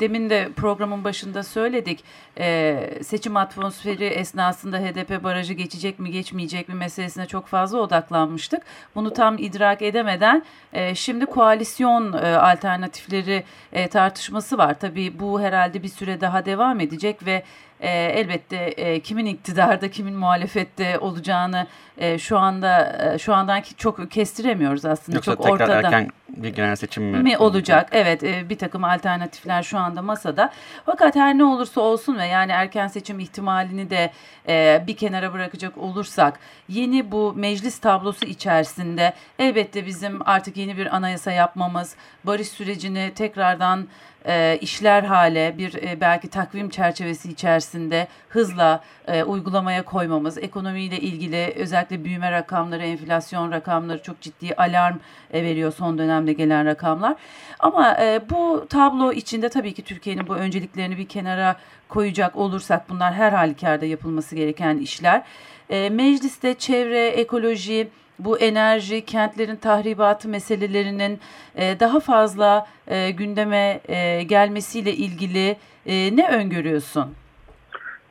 demin 0.00 0.30
de 0.30 0.48
programın 0.56 1.04
başında 1.04 1.42
söyledik 1.42 2.04
e, 2.38 2.90
seçim 3.02 3.36
atmosferi 3.36 4.04
esnasında 4.04 4.78
HDP 4.78 5.24
barajı 5.24 5.52
geçecek 5.52 5.98
mi 5.98 6.10
geçmeyecek 6.10 6.68
mi 6.68 6.74
meselesine 6.74 7.26
çok 7.26 7.46
fazla 7.46 7.78
odaklanmıştık. 7.78 8.62
Bunu 8.94 9.12
tam 9.12 9.38
idrak 9.38 9.82
edemeden 9.82 10.42
e, 10.72 10.94
şimdi 10.94 11.26
koalisyon 11.26 12.12
e, 12.12 12.36
alternatifleri 12.36 13.44
e, 13.72 13.88
tartışması 13.88 14.58
var. 14.58 14.78
Tabii 14.80 15.20
bu 15.20 15.40
herhalde 15.40 15.82
bir 15.82 15.88
süre 15.88 16.20
daha 16.20 16.44
devam 16.44 16.80
edecek 16.80 17.26
ve 17.26 17.42
e, 17.80 17.90
elbette 17.90 18.56
e, 18.56 19.00
kimin 19.00 19.26
iktidarda 19.26 19.90
kimin 19.90 20.14
muhalefette 20.14 20.98
olacağını 20.98 21.66
e, 21.98 22.18
şu 22.18 22.38
anda 22.38 22.98
e, 23.14 23.18
şu 23.18 23.34
andan 23.34 23.62
çok 23.76 24.10
kestiremiyoruz 24.10 24.84
aslında. 24.84 25.16
Yoksa 25.16 25.32
çok 25.32 25.42
tekrar 25.42 25.54
ortada 25.54 25.88
erken 25.88 26.08
bir 26.28 26.48
genel 26.48 26.76
seçim 26.76 27.04
mi, 27.04 27.18
mi 27.18 27.38
olacak? 27.38 27.88
Evet 27.92 28.24
e, 28.24 28.48
bir 28.48 28.58
takım 28.58 28.84
alternatifler 28.84 29.62
şu 29.62 29.75
anda 29.78 30.02
masada. 30.02 30.52
Fakat 30.86 31.16
her 31.16 31.38
ne 31.38 31.44
olursa 31.44 31.80
olsun 31.80 32.18
ve 32.18 32.26
yani 32.26 32.52
erken 32.52 32.88
seçim 32.88 33.20
ihtimalini 33.20 33.90
de 33.90 34.10
e, 34.48 34.84
bir 34.86 34.96
kenara 34.96 35.32
bırakacak 35.32 35.78
olursak 35.78 36.40
yeni 36.68 37.12
bu 37.12 37.34
meclis 37.36 37.78
tablosu 37.78 38.26
içerisinde 38.26 39.12
elbette 39.38 39.86
bizim 39.86 40.28
artık 40.28 40.56
yeni 40.56 40.76
bir 40.76 40.96
anayasa 40.96 41.32
yapmamız, 41.32 41.96
barış 42.24 42.48
sürecini 42.48 43.12
tekrardan 43.14 43.86
e, 44.26 44.58
işler 44.60 45.02
hale 45.02 45.54
bir 45.58 45.74
e, 45.74 46.00
belki 46.00 46.28
takvim 46.28 46.70
çerçevesi 46.70 47.30
içerisinde 47.30 48.08
hızla 48.28 48.82
e, 49.08 49.22
uygulamaya 49.22 49.82
koymamız, 49.82 50.38
ekonomiyle 50.38 51.00
ilgili 51.00 51.52
özellikle 51.56 52.04
büyüme 52.04 52.30
rakamları, 52.30 52.82
enflasyon 52.82 53.52
rakamları 53.52 54.02
çok 54.02 54.20
ciddi 54.20 54.54
alarm 54.54 54.96
e, 55.32 55.44
veriyor 55.44 55.72
son 55.72 55.98
dönemde 55.98 56.32
gelen 56.32 56.66
rakamlar. 56.66 57.16
Ama 57.58 57.96
e, 58.00 58.20
bu 58.30 58.66
tablo 58.68 59.12
içinde 59.12 59.48
tabii 59.48 59.74
ki 59.74 59.82
Türkiye'nin 59.82 60.26
bu 60.26 60.34
önceliklerini 60.34 60.98
bir 60.98 61.06
kenara 61.06 61.56
koyacak 61.88 62.36
olursak 62.36 62.88
bunlar 62.88 63.14
her 63.14 63.32
halükarda 63.32 63.84
yapılması 63.86 64.36
gereken 64.36 64.78
işler. 64.78 65.22
E, 65.70 65.90
mecliste 65.90 66.54
çevre, 66.54 67.06
ekoloji, 67.06 67.88
bu 68.18 68.38
enerji, 68.38 69.04
kentlerin 69.04 69.56
tahribatı 69.56 70.28
meselelerinin 70.28 71.18
e, 71.56 71.80
daha 71.80 72.00
fazla 72.00 72.66
e, 72.88 73.10
gündeme 73.10 73.80
e, 73.88 74.22
gelmesiyle 74.22 74.90
ilgili 74.90 75.56
e, 75.86 76.16
ne 76.16 76.28
öngörüyorsun? 76.36 77.06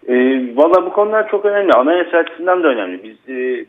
E, 0.07 0.13
Valla 0.55 0.85
bu 0.85 0.93
konular 0.93 1.29
çok 1.29 1.45
önemli. 1.45 1.73
Anayasa 1.73 2.17
açısından 2.17 2.63
da 2.63 2.67
önemli. 2.67 3.03
Biz 3.03 3.35
e, 3.35 3.65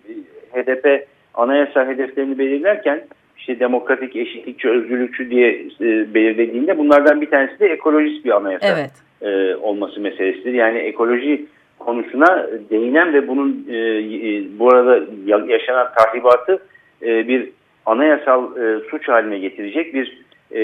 HDP 0.53 1.07
anayasa 1.35 1.87
hedeflerini 1.87 2.39
belirlerken 2.39 3.03
işte 3.39 3.61
demokratik, 3.61 4.17
eşitlikçi, 4.17 4.69
özgürlükçü 4.69 5.31
diye 5.31 5.51
e, 5.81 6.15
belirlediğinde 6.15 6.79
bunlardan 6.79 7.21
bir 7.21 7.31
tanesi 7.31 7.61
de 7.61 7.67
ekolojist 7.67 8.25
bir 8.25 8.37
anayasa 8.37 8.67
evet. 8.69 8.91
e, 9.23 9.57
olması 9.57 10.01
meselesidir. 10.01 10.53
Yani 10.53 10.79
ekoloji 10.79 11.47
konusuna 11.87 12.47
değinen 12.71 13.13
ve 13.15 13.29
bunun 13.29 13.67
e, 13.71 13.77
e, 13.77 14.45
bu 14.59 14.69
arada 14.69 15.07
yaşanan 15.47 15.89
tahribatı 15.99 16.59
e, 17.03 17.29
bir 17.29 17.49
anayasal 17.87 18.57
e, 18.57 18.81
suç 18.91 19.09
haline 19.09 19.39
getirecek 19.39 19.95
bir 19.95 20.19
e, 20.51 20.61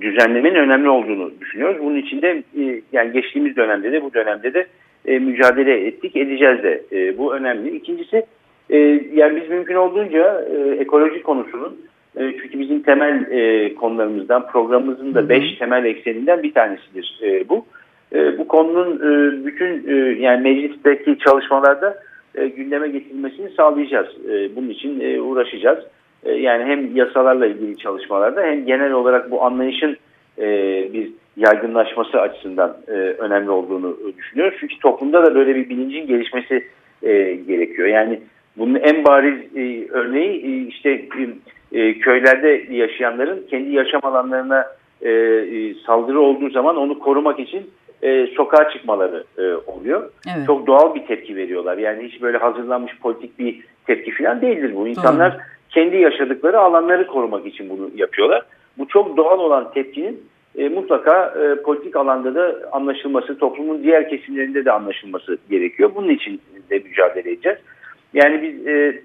düzenlemenin 0.00 0.54
önemli 0.54 0.88
olduğunu 0.88 1.30
düşünüyoruz. 1.40 1.82
Bunun 1.82 1.96
için 1.96 2.22
de 2.22 2.42
e, 2.58 2.80
yani 2.92 3.12
geçtiğimiz 3.12 3.56
dönemde 3.56 3.92
de 3.92 4.02
bu 4.02 4.14
dönemde 4.14 4.54
de 4.54 4.66
e, 5.06 5.18
mücadele 5.18 5.86
ettik, 5.86 6.16
edeceğiz 6.16 6.62
de. 6.62 6.82
E, 6.92 7.18
bu 7.18 7.34
önemli. 7.34 7.76
İkincisi 7.76 8.26
e, 8.70 8.78
yani 9.14 9.42
biz 9.42 9.48
mümkün 9.48 9.74
olduğunca 9.74 10.44
e, 10.54 10.70
ekoloji 10.80 11.22
konusunun 11.22 11.76
e, 12.16 12.32
çünkü 12.42 12.60
bizim 12.60 12.82
temel 12.82 13.30
e, 13.30 13.74
konularımızdan 13.74 14.46
programımızın 14.46 15.14
da 15.14 15.28
beş 15.28 15.58
temel 15.58 15.84
ekseninden 15.84 16.42
bir 16.42 16.54
tanesidir 16.54 17.20
e, 17.22 17.48
bu. 17.48 17.64
E, 18.14 18.38
bu 18.38 18.48
konunun 18.48 18.96
e, 18.96 19.44
bütün 19.46 19.88
e, 19.88 19.94
yani 20.20 20.42
meclisteki 20.42 21.18
çalışmalarda 21.18 21.98
gündeme 22.56 22.88
getirilmesini 22.88 23.50
sağlayacağız. 23.50 24.08
Bunun 24.56 24.68
için 24.68 25.18
uğraşacağız. 25.18 25.78
Yani 26.26 26.64
hem 26.64 26.96
yasalarla 26.96 27.46
ilgili 27.46 27.76
çalışmalarda 27.76 28.42
hem 28.42 28.66
genel 28.66 28.92
olarak 28.92 29.30
bu 29.30 29.42
anlayışın 29.44 29.96
bir 30.92 31.10
yaygınlaşması 31.36 32.20
açısından 32.20 32.76
önemli 33.18 33.50
olduğunu 33.50 33.96
düşünüyoruz. 34.18 34.58
Çünkü 34.60 34.78
toplumda 34.78 35.26
da 35.26 35.34
böyle 35.34 35.54
bir 35.54 35.68
bilincin 35.68 36.06
gelişmesi 36.06 36.64
gerekiyor. 37.46 37.88
Yani 37.88 38.20
bunun 38.56 38.74
en 38.74 39.04
bariz 39.04 39.38
örneği 39.90 40.66
işte 40.68 41.08
köylerde 42.00 42.64
yaşayanların 42.70 43.46
kendi 43.50 43.74
yaşam 43.74 44.00
alanlarına 44.04 44.66
saldırı 45.86 46.20
olduğu 46.20 46.50
zaman 46.50 46.76
onu 46.76 46.98
korumak 46.98 47.40
için 47.40 47.62
e, 48.02 48.26
sokağa 48.26 48.70
çıkmaları 48.70 49.24
e, 49.38 49.42
oluyor. 49.70 50.10
Evet. 50.36 50.46
Çok 50.46 50.66
doğal 50.66 50.94
bir 50.94 51.06
tepki 51.06 51.36
veriyorlar. 51.36 51.78
Yani 51.78 52.08
hiç 52.08 52.22
böyle 52.22 52.38
hazırlanmış 52.38 52.98
politik 52.98 53.38
bir 53.38 53.60
tepki 53.86 54.10
falan 54.10 54.40
değildir 54.40 54.72
bu. 54.74 54.88
İnsanlar 54.88 55.32
Doğru. 55.32 55.40
kendi 55.70 55.96
yaşadıkları 55.96 56.60
alanları 56.60 57.06
korumak 57.06 57.46
için 57.46 57.70
bunu 57.70 57.90
yapıyorlar. 57.94 58.42
Bu 58.78 58.88
çok 58.88 59.16
doğal 59.16 59.38
olan 59.38 59.72
tepkinin 59.74 60.20
e, 60.58 60.68
mutlaka 60.68 61.34
e, 61.42 61.62
politik 61.62 61.96
alanda 61.96 62.34
da 62.34 62.56
anlaşılması, 62.72 63.38
toplumun 63.38 63.82
diğer 63.82 64.08
kesimlerinde 64.08 64.64
de 64.64 64.72
anlaşılması 64.72 65.38
gerekiyor. 65.50 65.90
Bunun 65.94 66.08
için 66.08 66.40
de 66.70 66.78
mücadele 66.78 67.30
edeceğiz. 67.30 67.58
Yani 68.14 68.42
biz 68.42 68.66
e, 68.66 69.02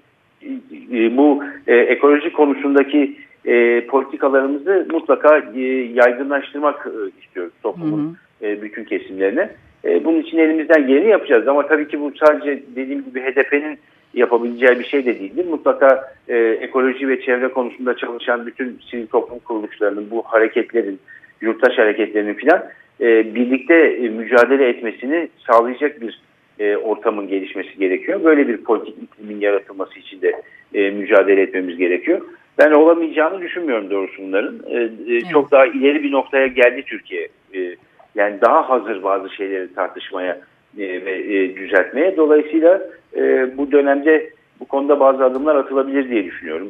e, 0.92 1.16
bu 1.16 1.44
e, 1.66 1.76
ekoloji 1.76 2.32
konusundaki 2.32 3.16
e, 3.44 3.86
politikalarımızı 3.86 4.86
mutlaka 4.90 5.38
e, 5.54 5.60
yaygınlaştırmak 5.94 6.86
e, 6.86 7.20
istiyoruz 7.24 7.52
toplumun. 7.62 8.04
Hı 8.04 8.10
hı 8.10 8.27
e, 8.42 8.62
bütün 8.62 8.84
kesimlerine. 8.84 9.50
E, 9.84 10.04
bunun 10.04 10.20
için 10.20 10.38
elimizden 10.38 10.86
geleni 10.86 11.08
yapacağız. 11.08 11.48
Ama 11.48 11.66
tabii 11.66 11.88
ki 11.88 12.00
bu 12.00 12.12
sadece 12.24 12.62
dediğim 12.76 13.04
gibi 13.04 13.20
HDP'nin 13.20 13.78
yapabileceği 14.14 14.78
bir 14.78 14.84
şey 14.84 15.06
de 15.06 15.20
değildir. 15.20 15.46
Mutlaka 15.50 16.12
e, 16.28 16.36
ekoloji 16.38 17.08
ve 17.08 17.20
çevre 17.20 17.48
konusunda 17.48 17.96
çalışan 17.96 18.46
bütün 18.46 18.80
sivil 18.90 19.06
toplum 19.06 19.38
kuruluşlarının, 19.38 20.10
bu 20.10 20.22
hareketlerin, 20.22 21.00
yurttaş 21.40 21.78
hareketlerinin 21.78 22.34
filan 22.34 22.64
e, 23.00 23.34
birlikte 23.34 23.74
e, 23.74 24.08
mücadele 24.08 24.68
etmesini 24.68 25.28
sağlayacak 25.46 26.00
bir 26.00 26.20
e, 26.58 26.76
ortamın 26.76 27.28
gelişmesi 27.28 27.78
gerekiyor. 27.78 28.24
Böyle 28.24 28.48
bir 28.48 28.56
politik 28.56 28.94
iklimin 29.02 29.40
yaratılması 29.40 29.98
için 29.98 30.22
de 30.22 30.42
e, 30.74 30.90
mücadele 30.90 31.42
etmemiz 31.42 31.76
gerekiyor. 31.76 32.20
Ben 32.58 32.70
olamayacağını 32.70 33.40
düşünmüyorum 33.40 33.90
doğrusu 33.90 34.22
bunların. 34.22 34.60
E, 34.66 34.90
e, 35.14 35.20
çok 35.20 35.50
daha 35.50 35.66
ileri 35.66 36.02
bir 36.02 36.12
noktaya 36.12 36.46
geldi 36.46 36.82
Türkiye. 36.86 37.28
E, 37.54 37.76
yani 38.14 38.40
daha 38.40 38.70
hazır 38.70 39.02
bazı 39.02 39.30
şeyleri 39.30 39.74
tartışmaya 39.74 40.38
e, 40.78 41.04
ve 41.04 41.12
e, 41.12 41.56
düzeltmeye. 41.56 42.16
Dolayısıyla 42.16 42.80
e, 43.16 43.56
bu 43.58 43.72
dönemde 43.72 44.30
bu 44.60 44.64
konuda 44.64 45.00
bazı 45.00 45.24
adımlar 45.24 45.56
atılabilir 45.56 46.10
diye 46.10 46.24
düşünüyorum. 46.24 46.68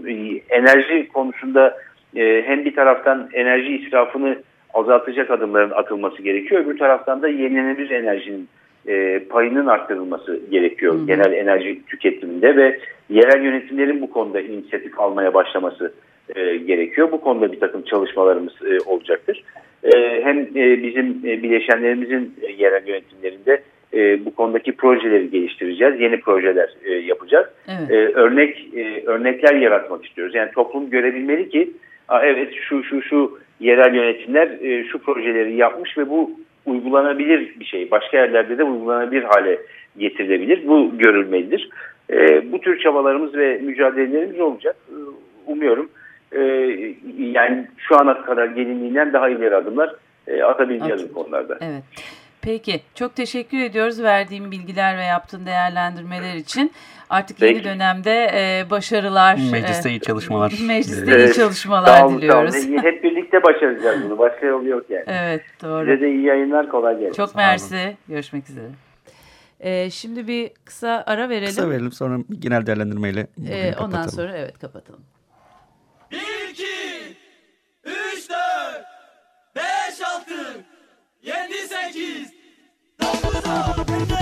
Enerji 0.51 1.09
konusunda 1.09 1.77
hem 2.15 2.65
bir 2.65 2.75
taraftan 2.75 3.29
enerji 3.33 3.77
israfını 3.77 4.37
azaltacak 4.75 5.31
adımların 5.31 5.71
atılması 5.71 6.23
gerekiyor. 6.23 6.65
Öbür 6.65 6.79
taraftan 6.79 7.23
da 7.23 7.29
yenilenebilir 7.29 7.91
enerjinin 7.91 8.49
payının 9.29 9.67
arttırılması 9.67 10.41
gerekiyor 10.51 10.95
hı 10.95 10.99
hı. 10.99 11.07
genel 11.07 11.33
enerji 11.33 11.85
tüketiminde 11.87 12.57
ve 12.57 12.81
yerel 13.09 13.45
yönetimlerin 13.45 14.03
bu 14.03 14.11
konuda 14.11 14.41
inisiyatif 14.41 15.01
almaya 15.01 15.35
başlaması 15.35 15.93
gerekiyor. 16.67 17.13
Bu 17.13 17.21
konuda 17.21 17.53
bir 17.53 17.61
takım 17.61 17.83
çalışmalarımız 17.83 18.55
olacaktır. 18.87 19.45
E, 19.85 20.21
hem 20.25 20.39
e, 20.39 20.83
bizim 20.83 21.07
e, 21.25 21.43
bileşenlerimizin 21.43 22.35
e, 22.43 22.53
yerel 22.53 22.89
yönetimlerinde 22.89 23.63
bu 24.25 24.35
konudaki 24.35 24.73
projeleri 24.73 25.31
geliştireceğiz. 25.31 26.01
Yeni 26.01 26.21
projeler 26.21 26.75
yapacağız. 27.05 27.47
Evet. 27.69 28.17
Örnek 28.17 28.69
örnekler 29.07 29.55
yaratmak 29.55 30.07
istiyoruz. 30.07 30.35
Yani 30.35 30.51
toplum 30.51 30.91
görebilmeli 30.91 31.49
ki 31.49 31.71
evet 32.23 32.55
şu 32.69 32.85
şu 32.85 33.03
şu 33.03 33.39
yerel 33.61 33.95
yönetimler 33.95 34.49
şu 34.93 34.99
projeleri 34.99 35.57
yapmış 35.57 35.99
ve 35.99 36.09
bu 36.09 36.31
uygulanabilir 36.67 37.61
bir 37.61 37.65
şey. 37.65 37.91
Başka 37.91 38.17
yerlerde 38.17 38.59
de 38.59 38.65
uygulanabilir 38.65 39.23
hale 39.23 39.59
getirilebilir. 39.99 40.69
Bu 40.69 40.99
görülmelidir. 40.99 41.69
Bu 42.53 42.61
tür 42.61 42.79
çabalarımız 42.79 43.35
ve 43.35 43.59
mücadelelerimiz 43.63 44.41
olacak. 44.41 44.77
Umuyorum 45.47 45.91
e, 46.33 46.41
yani 47.19 47.69
şu 47.79 48.01
ana 48.01 48.23
kadar 48.23 48.47
gelinliğinden 48.47 49.13
daha 49.13 49.29
ileri 49.29 49.57
adımlar 49.57 49.95
e, 50.27 50.43
atabileceğiz 50.43 51.11
bu 51.11 51.15
konularda. 51.15 51.59
Evet. 51.61 51.83
Peki 52.43 52.81
çok 52.95 53.17
teşekkür 53.17 53.59
ediyoruz 53.59 54.03
verdiğim 54.03 54.51
bilgiler 54.51 54.99
ve 54.99 55.05
yaptığın 55.05 55.47
değerlendirmeler 55.47 56.35
için. 56.35 56.73
Artık 57.11 57.39
Peki. 57.41 57.55
yeni 57.55 57.65
dönemde 57.65 58.31
e, 58.35 58.71
başarılar. 58.71 59.39
Mecliste 59.53 59.91
iyi 59.91 60.01
çalışmalar. 60.01 60.53
Mecliste 60.67 61.11
evet. 61.11 61.31
iyi 61.31 61.35
çalışmalar 61.35 62.05
olun, 62.05 62.19
diliyoruz. 62.19 62.55
Hep 62.83 63.05
birlikte 63.05 63.43
başaracağız 63.43 64.05
bunu. 64.05 64.19
Başka 64.19 64.47
yol 64.47 64.65
yok 64.65 64.91
yani. 64.91 65.05
Evet 65.07 65.43
doğru. 65.63 65.85
Size 65.85 66.01
de 66.01 66.11
iyi 66.11 66.25
yayınlar 66.25 66.69
kolay 66.69 66.99
gelsin. 66.99 67.13
Çok 67.13 67.35
mersi. 67.35 67.97
Görüşmek 68.09 68.51
üzere. 68.51 68.67
Ee, 69.61 69.91
şimdi 69.91 70.29
bir 70.29 70.51
kısa 70.65 71.05
ara 71.07 71.29
verelim. 71.29 71.47
Kısa 71.47 71.71
verelim 71.71 71.93
sonra 71.93 72.19
genel 72.39 72.67
değerlendirmeyle 72.67 73.27
ee, 73.51 73.75
Ondan 73.81 74.07
sonra 74.07 74.37
evet 74.37 74.59
kapatalım. 74.59 75.01
Oh, 83.51 84.18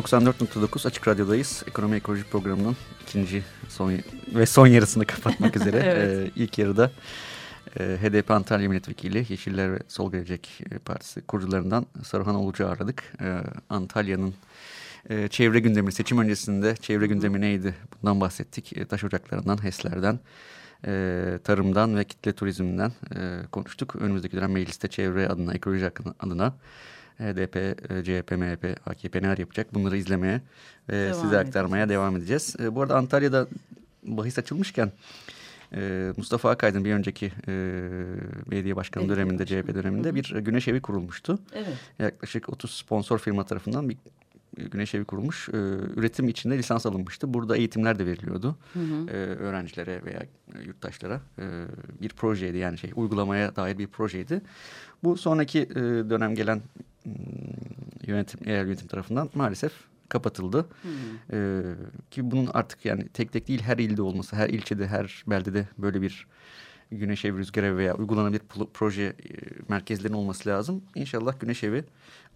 ...94.9 0.00 0.88
Açık 0.88 1.08
Radyo'dayız. 1.08 1.62
Ekonomi 1.68 1.96
Ekoloji 1.96 2.24
Programı'nın 2.24 2.76
ikinci 3.02 3.42
son 3.68 3.92
ve 4.34 4.46
son 4.46 4.66
yarısını 4.66 5.06
kapatmak 5.06 5.56
üzere. 5.56 5.76
evet. 5.84 6.30
ee, 6.36 6.42
ilk 6.42 6.58
yarıda 6.58 6.90
e, 7.78 7.82
HDP 7.82 8.30
Antalya 8.30 8.68
Milletvekili 8.68 9.26
Yeşiller 9.28 9.72
ve 9.72 9.78
Sol 9.88 10.12
Gelecek 10.12 10.60
e, 10.70 10.78
Partisi 10.78 11.20
kurucularından 11.20 11.86
Saruhan 12.02 12.34
Ulucu 12.34 12.68
aradık. 12.68 13.02
E, 13.20 13.40
Antalya'nın 13.70 14.34
e, 15.10 15.28
çevre 15.28 15.60
gündemi, 15.60 15.92
seçim 15.92 16.18
öncesinde 16.18 16.76
çevre 16.76 17.06
gündemi 17.06 17.40
neydi? 17.40 17.74
Bundan 18.02 18.20
bahsettik. 18.20 18.76
E, 18.76 18.84
taş 18.84 19.04
ocaklarından, 19.04 19.64
HES'lerden, 19.64 20.18
e, 20.86 21.38
tarımdan 21.44 21.96
ve 21.96 22.04
kitle 22.04 22.32
turizminden 22.32 22.92
e, 23.16 23.38
konuştuk. 23.52 23.96
Önümüzdeki 23.96 24.36
dönem 24.36 24.52
mecliste 24.52 24.88
çevre 24.88 25.28
adına, 25.28 25.54
ekoloji 25.54 25.90
adına 26.20 26.54
HDP, 27.20 27.56
e, 27.56 28.04
CHP, 28.04 28.30
MHP, 28.30 28.76
AKP 28.86 29.22
neler 29.22 29.38
yapacak 29.38 29.74
bunları 29.74 29.96
izlemeye 29.96 30.40
ve 30.88 31.14
size 31.14 31.38
aktarmaya 31.38 31.84
edeceğiz. 31.84 32.00
devam 32.00 32.16
edeceğiz. 32.16 32.56
E, 32.60 32.74
bu 32.74 32.82
arada 32.82 32.96
Antalya'da 32.96 33.46
bahis 34.02 34.38
açılmışken 34.38 34.92
e, 35.72 36.12
Mustafa 36.16 36.50
Akaydın 36.50 36.84
bir 36.84 36.92
önceki 36.92 37.32
belediye 38.50 38.76
başkanı 38.76 39.02
belediye 39.02 39.16
döneminde, 39.16 39.42
başkanı. 39.42 39.62
CHP 39.62 39.74
döneminde 39.74 40.14
bir 40.14 40.34
güneş 40.34 40.68
evi 40.68 40.80
kurulmuştu. 40.80 41.38
Evet. 41.54 41.74
Yaklaşık 41.98 42.48
30 42.48 42.70
sponsor 42.70 43.18
firma 43.18 43.46
tarafından 43.46 43.88
bir 43.88 43.96
güneş 44.56 44.94
evi 44.94 45.04
kurulmuş. 45.04 45.48
E, 45.48 45.52
üretim 45.96 46.28
içinde 46.28 46.58
lisans 46.58 46.86
alınmıştı. 46.86 47.34
Burada 47.34 47.56
eğitimler 47.56 47.98
de 47.98 48.06
veriliyordu. 48.06 48.56
Hı 48.72 48.80
hı. 48.80 49.10
E, 49.10 49.14
öğrencilere 49.16 50.04
veya 50.04 50.22
yurttaşlara 50.66 51.20
e, 51.38 51.44
bir 52.02 52.08
projeydi 52.08 52.58
yani 52.58 52.78
şey 52.78 52.92
uygulamaya 52.94 53.56
dair 53.56 53.78
bir 53.78 53.86
projeydi. 53.86 54.42
Bu 55.04 55.16
sonraki 55.16 55.60
e, 55.60 55.74
dönem 56.10 56.34
gelen 56.34 56.60
yönetim 58.06 58.40
yerel 58.46 58.66
yönetim 58.66 58.86
tarafından 58.86 59.30
maalesef 59.34 59.72
kapatıldı. 60.08 60.66
Hmm. 60.82 60.90
Ee, 61.32 61.62
ki 62.10 62.30
bunun 62.30 62.48
artık 62.54 62.84
yani 62.84 63.08
tek 63.08 63.32
tek 63.32 63.48
değil 63.48 63.62
her 63.62 63.78
ilde 63.78 64.02
olması, 64.02 64.36
her 64.36 64.48
ilçede, 64.48 64.86
her 64.86 65.24
beldede 65.26 65.68
böyle 65.78 66.02
bir 66.02 66.26
güneş 66.92 67.24
evi, 67.24 67.38
rüzgar 67.38 67.62
evi 67.62 67.76
veya 67.76 67.94
uygulanabilir 67.94 68.42
proje 68.74 69.02
e, 69.02 69.14
merkezlerinin 69.68 70.18
olması 70.18 70.48
lazım. 70.48 70.82
İnşallah 70.94 71.40
güneş 71.40 71.64
evi 71.64 71.84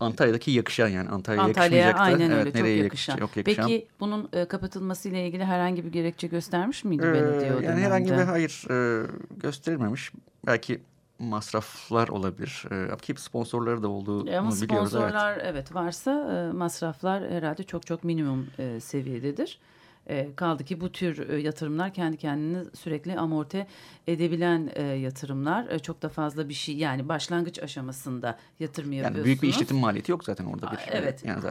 Antalya'daki 0.01 0.51
yakışan 0.51 0.89
yani 0.89 1.09
Antalya'ya 1.09 1.49
Antalya, 1.49 1.79
yakışmayacaktı. 1.79 2.03
aynen 2.03 2.33
öyle 2.33 2.51
evet, 2.55 2.57
çok 2.57 2.85
yakışan. 2.85 3.17
Çok 3.17 3.37
yakışan. 3.37 3.67
Peki 3.69 3.87
bunun 4.01 4.29
e, 4.33 4.45
kapatılması 4.45 5.09
ile 5.09 5.27
ilgili 5.27 5.45
herhangi 5.45 5.85
bir 5.85 5.93
gerekçe 5.93 6.27
göstermiş 6.27 6.85
miydi 6.85 7.07
ee, 7.07 7.13
belediye 7.13 7.55
o 7.55 7.61
Yani 7.61 7.81
herhangi 7.81 8.11
bir 8.11 8.17
hayır 8.17 8.65
e, 8.71 9.07
gösterilmemiş. 9.37 10.13
Belki 10.47 10.81
masraflar 11.19 12.09
olabilir. 12.09 12.65
Ki 13.03 13.15
sponsorları 13.17 13.83
da 13.83 13.89
olduğunu 13.89 14.31
e 14.31 14.37
Ama 14.37 14.51
biliyoruz. 14.51 14.89
Sponsorlar 14.89 15.33
evet. 15.33 15.45
evet 15.47 15.75
varsa 15.75 16.11
e, 16.11 16.53
masraflar 16.53 17.31
herhalde 17.31 17.63
çok 17.63 17.87
çok 17.87 18.05
minimum 18.05 18.47
e, 18.59 18.81
seviyededir. 18.81 19.59
E, 20.07 20.35
kaldı 20.37 20.65
ki 20.65 20.81
bu 20.81 20.93
tür 20.93 21.29
e, 21.29 21.41
yatırımlar 21.41 21.93
kendi 21.93 22.17
kendini 22.17 22.65
sürekli 22.75 23.19
amorti 23.19 23.67
edebilen 24.07 24.71
e, 24.75 24.83
yatırımlar. 24.83 25.69
E, 25.69 25.79
çok 25.79 26.03
da 26.03 26.09
fazla 26.09 26.49
bir 26.49 26.55
şey 26.55 26.77
yani 26.77 27.09
başlangıç 27.09 27.59
aşamasında 27.59 28.39
yatırım 28.61 28.93
yapıyorsunuz. 28.93 29.19
Yani 29.19 29.25
büyük 29.25 29.43
bir 29.43 29.49
işletim 29.49 29.77
maliyeti 29.77 30.11
yok 30.11 30.25
zaten 30.25 30.45
orada 30.45 30.73
bir. 30.73 30.79
Evet. 30.91 31.25
Yani 31.25 31.43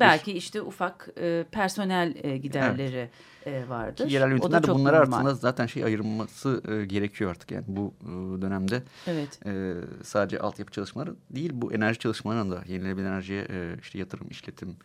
Belki 0.00 0.30
bir... 0.30 0.36
işte 0.36 0.62
ufak 0.62 1.08
e, 1.20 1.44
personel 1.50 2.14
e, 2.22 2.36
giderleri. 2.36 2.96
Evet 2.96 3.10
e, 3.46 3.68
vardır. 3.68 4.08
Ki 4.08 4.14
yerel 4.14 4.30
yönetimler 4.30 4.62
de 4.62 4.68
bunları 4.68 4.98
artık 4.98 5.40
zaten 5.40 5.66
şey 5.66 5.84
ayırılması 5.84 6.62
e, 6.68 6.84
gerekiyor 6.84 7.30
artık 7.30 7.50
yani 7.50 7.64
bu 7.66 7.94
e, 8.02 8.42
dönemde. 8.42 8.82
Evet. 9.06 9.46
E, 9.46 9.74
sadece 10.02 10.38
altyapı 10.38 10.72
çalışmaları 10.72 11.14
değil 11.30 11.50
bu 11.54 11.72
enerji 11.72 11.98
çalışmalarının 11.98 12.50
da 12.50 12.62
yenilenebilir 12.66 13.06
enerjiye 13.06 13.46
e, 13.50 13.76
işte 13.82 13.98
yatırım, 13.98 14.28
işletim, 14.30 14.76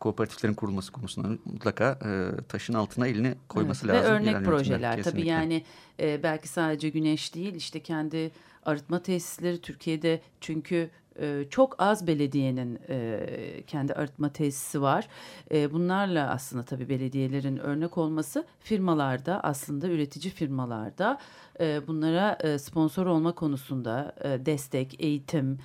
kooperatiflerin 0.00 0.54
kurulması 0.54 0.92
konusunda 0.92 1.28
mutlaka 1.44 1.98
e, 2.04 2.30
taşın 2.48 2.74
altına 2.74 3.06
elini 3.06 3.34
koyması 3.48 3.86
evet. 3.86 3.96
lazım. 3.96 4.12
Ve 4.12 4.16
örnek 4.16 4.44
projeler 4.44 5.02
tabii 5.02 5.26
yani 5.26 5.64
e, 6.00 6.22
belki 6.22 6.48
sadece 6.48 6.88
güneş 6.88 7.34
değil 7.34 7.54
işte 7.54 7.80
kendi 7.80 8.30
arıtma 8.64 9.02
tesisleri 9.02 9.60
Türkiye'de 9.60 10.20
çünkü 10.40 10.90
e, 11.20 11.44
çok 11.50 11.74
az 11.78 12.06
belediyenin 12.06 12.78
e, 12.88 13.26
kendi 13.66 13.92
arıtma 13.94 14.32
tesisi 14.32 14.82
var. 14.82 15.08
E, 15.52 15.72
bunlarla 15.72 16.30
aslında 16.30 16.62
tabii 16.62 16.88
belediyelerin 16.88 17.56
örnek 17.56 17.98
olması 17.98 18.46
firmalarda 18.58 19.40
aslında 19.42 19.88
üretici 19.88 20.34
firmalarda 20.34 21.18
e, 21.60 21.86
bunlara 21.86 22.58
sponsor 22.58 23.06
olma 23.06 23.32
konusunda 23.32 24.14
destek, 24.24 24.96
eğitim 25.04 25.58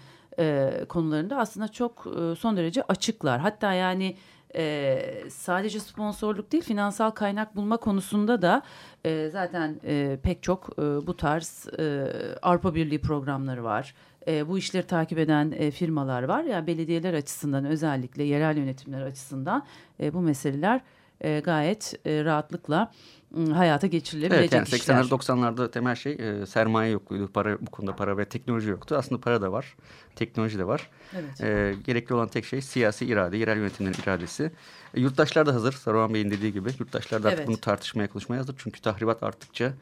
konularında 0.90 1.38
aslında 1.38 1.68
çok 1.68 2.08
son 2.40 2.58
derece 2.58 2.84
açıklar. 2.84 3.40
Hatta 3.40 3.74
yani 3.74 4.16
e, 4.56 5.00
sadece 5.30 5.80
sponsorluk 5.80 6.52
değil 6.52 6.64
finansal 6.64 7.12
kaynak 7.12 7.56
bulma 7.56 7.78
konusunda 7.78 8.42
da 8.42 8.62
e, 9.06 9.30
zaten 9.30 9.80
e, 9.86 10.20
pek 10.24 10.44
çok 10.44 10.70
e, 10.80 10.82
bu 10.82 11.18
tarz 11.18 11.68
e, 11.80 12.08
Avrupa 12.42 12.76
Birliği 12.76 13.02
programları 13.02 13.64
var. 13.64 13.96
E, 14.28 14.48
bu 14.48 14.58
işleri 14.58 14.88
takip 14.88 15.18
eden 15.18 15.52
e, 15.52 15.72
firmalar 15.72 16.24
var. 16.24 16.44
Ya 16.44 16.50
yani 16.50 16.68
belediyeler 16.68 17.14
açısından 17.14 17.66
özellikle 17.66 18.24
yerel 18.24 18.58
yönetimler 18.58 19.02
açısından 19.02 19.66
e, 20.00 20.14
bu 20.14 20.22
meseleler 20.22 20.82
e, 21.22 21.40
gayet 21.40 21.94
e, 22.06 22.24
rahatlıkla 22.24 22.92
hayata 23.36 23.88
geçirilebilecek 23.88 24.54
evet, 24.54 24.74
yani 24.74 24.82
işler. 24.82 24.96
80'ler 24.96 25.10
90'larda 25.10 25.72
temel 25.72 25.96
şey 25.96 26.14
e, 26.14 26.46
sermaye 26.46 26.92
yokluydu. 26.92 27.28
Para, 27.28 27.58
bu 27.62 27.72
konuda 27.72 27.96
para 27.96 28.18
ve 28.18 28.26
teknoloji 28.26 28.70
yoktu. 28.70 28.96
Aslında 28.98 29.22
para 29.22 29.42
da 29.42 29.52
var. 29.52 29.76
Teknoloji 30.16 30.60
de 30.60 30.68
var. 30.68 30.90
Evet. 31.16 31.42
E, 31.42 31.76
gerekli 31.86 32.16
olan 32.16 32.28
tek 32.28 32.46
şey 32.46 32.62
siyasi 32.62 33.06
irade, 33.06 33.38
yerel 33.38 33.58
yönetimlerin 33.58 34.02
iradesi. 34.04 34.52
E, 34.94 35.02
yurttaşlar 35.02 35.46
da 35.46 35.54
hazır. 35.54 35.74
Saruhan 35.74 36.14
Bey'in 36.14 36.32
dediği 36.32 36.54
gibi. 36.54 36.70
Yurttaşlar 36.80 37.24
da 37.24 37.28
artık 37.28 37.40
Evet. 37.40 37.48
bunu 37.48 37.58
tartışmaya, 37.58 38.08
konuşmaya 38.08 38.38
hazır. 38.38 38.56
Çünkü 38.58 38.82
tahribat 38.82 39.24
arttıkça 39.24 39.74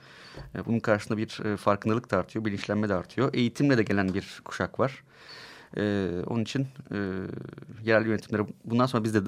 e, 0.56 0.66
bunun 0.66 0.80
karşısında 0.80 1.18
bir 1.18 1.46
e, 1.46 1.58
farkındalık 1.58 2.12
da 2.12 2.18
artıyor. 2.18 2.46
Bilinçlenme 2.46 2.90
de 2.90 2.96
artıyor. 2.96 3.34
Eğitimle 3.34 3.78
de 3.78 3.84
gelen 3.84 4.14
bir 4.14 4.42
kuşak 4.46 4.80
var. 4.80 5.04
Ee, 5.78 6.10
onun 6.28 6.42
için 6.42 6.68
e, 6.92 6.98
yerel 7.84 8.06
yönetimlere 8.06 8.48
bundan 8.66 8.86
sonra 8.86 9.04
biz 9.04 9.14
de 9.14 9.20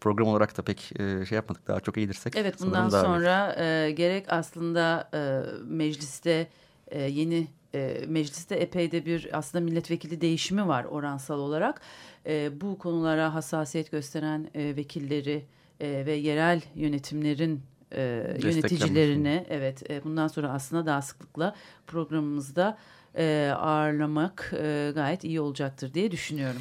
program 0.00 0.28
olarak 0.28 0.58
da 0.58 0.62
pek 0.62 0.92
e, 1.00 1.26
şey 1.26 1.36
yapmadık. 1.36 1.68
Daha 1.68 1.80
çok 1.80 1.98
eğilirsek. 1.98 2.36
Evet 2.36 2.60
bundan 2.60 2.88
iyi. 2.88 2.90
sonra 2.90 3.56
e, 3.58 3.90
gerek 3.90 4.26
aslında 4.28 5.08
e, 5.14 5.42
mecliste 5.64 6.48
e, 6.88 7.02
yeni 7.02 7.48
e, 7.74 8.04
mecliste 8.08 8.54
epey 8.54 8.92
de 8.92 9.06
bir 9.06 9.28
aslında 9.32 9.64
milletvekili 9.64 10.20
değişimi 10.20 10.68
var 10.68 10.84
oransal 10.84 11.38
olarak. 11.38 11.80
E, 12.26 12.60
bu 12.60 12.78
konulara 12.78 13.34
hassasiyet 13.34 13.90
gösteren 13.90 14.50
e, 14.54 14.76
vekilleri 14.76 15.44
e, 15.80 16.06
ve 16.06 16.12
yerel 16.12 16.60
yönetimlerin 16.74 17.62
e, 17.92 18.36
yöneticilerini 18.42 19.46
evet 19.48 19.90
e, 19.90 20.04
bundan 20.04 20.28
sonra 20.28 20.52
aslında 20.52 20.86
daha 20.86 21.02
sıklıkla 21.02 21.54
programımızda 21.86 22.78
e, 23.16 23.52
ağırlamak 23.56 24.52
e, 24.62 24.92
gayet 24.94 25.24
iyi 25.24 25.40
olacaktır 25.40 25.94
diye 25.94 26.10
düşünüyorum. 26.10 26.60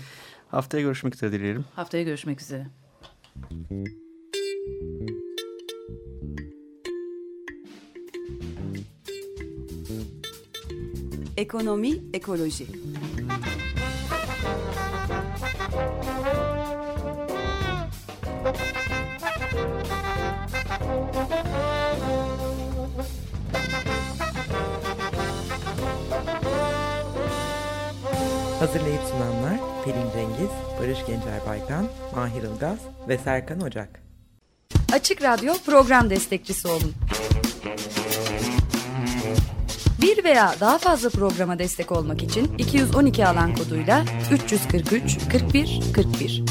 Haftaya 0.51 0.83
görüşmek 0.83 1.15
üzere 1.15 1.31
dileyelim. 1.31 1.65
Haftaya 1.75 2.03
görüşmek 2.03 2.41
üzere. 2.41 2.67
Ekonomi, 11.38 11.91
ekoloji. 12.13 12.67
Hazırlayıp 28.59 29.01
sunanlar 29.11 29.57
Pelin 29.85 30.11
Cengiz, 30.13 30.49
Barış 30.79 31.05
Gencer 31.07 31.39
Baykan, 31.47 31.87
Mahir 32.15 32.43
Ilgaz 32.43 32.77
ve 33.07 33.17
Serkan 33.17 33.61
Ocak. 33.61 34.01
Açık 34.93 35.23
Radyo 35.23 35.53
program 35.65 36.09
destekçisi 36.09 36.67
olun. 36.67 36.93
Bir 40.01 40.23
veya 40.23 40.55
daha 40.59 40.77
fazla 40.77 41.09
programa 41.09 41.59
destek 41.59 41.91
olmak 41.91 42.23
için 42.23 42.57
212 42.57 43.27
alan 43.27 43.55
koduyla 43.55 44.03
343 44.31 45.17
41 45.31 45.81
41 45.95 46.43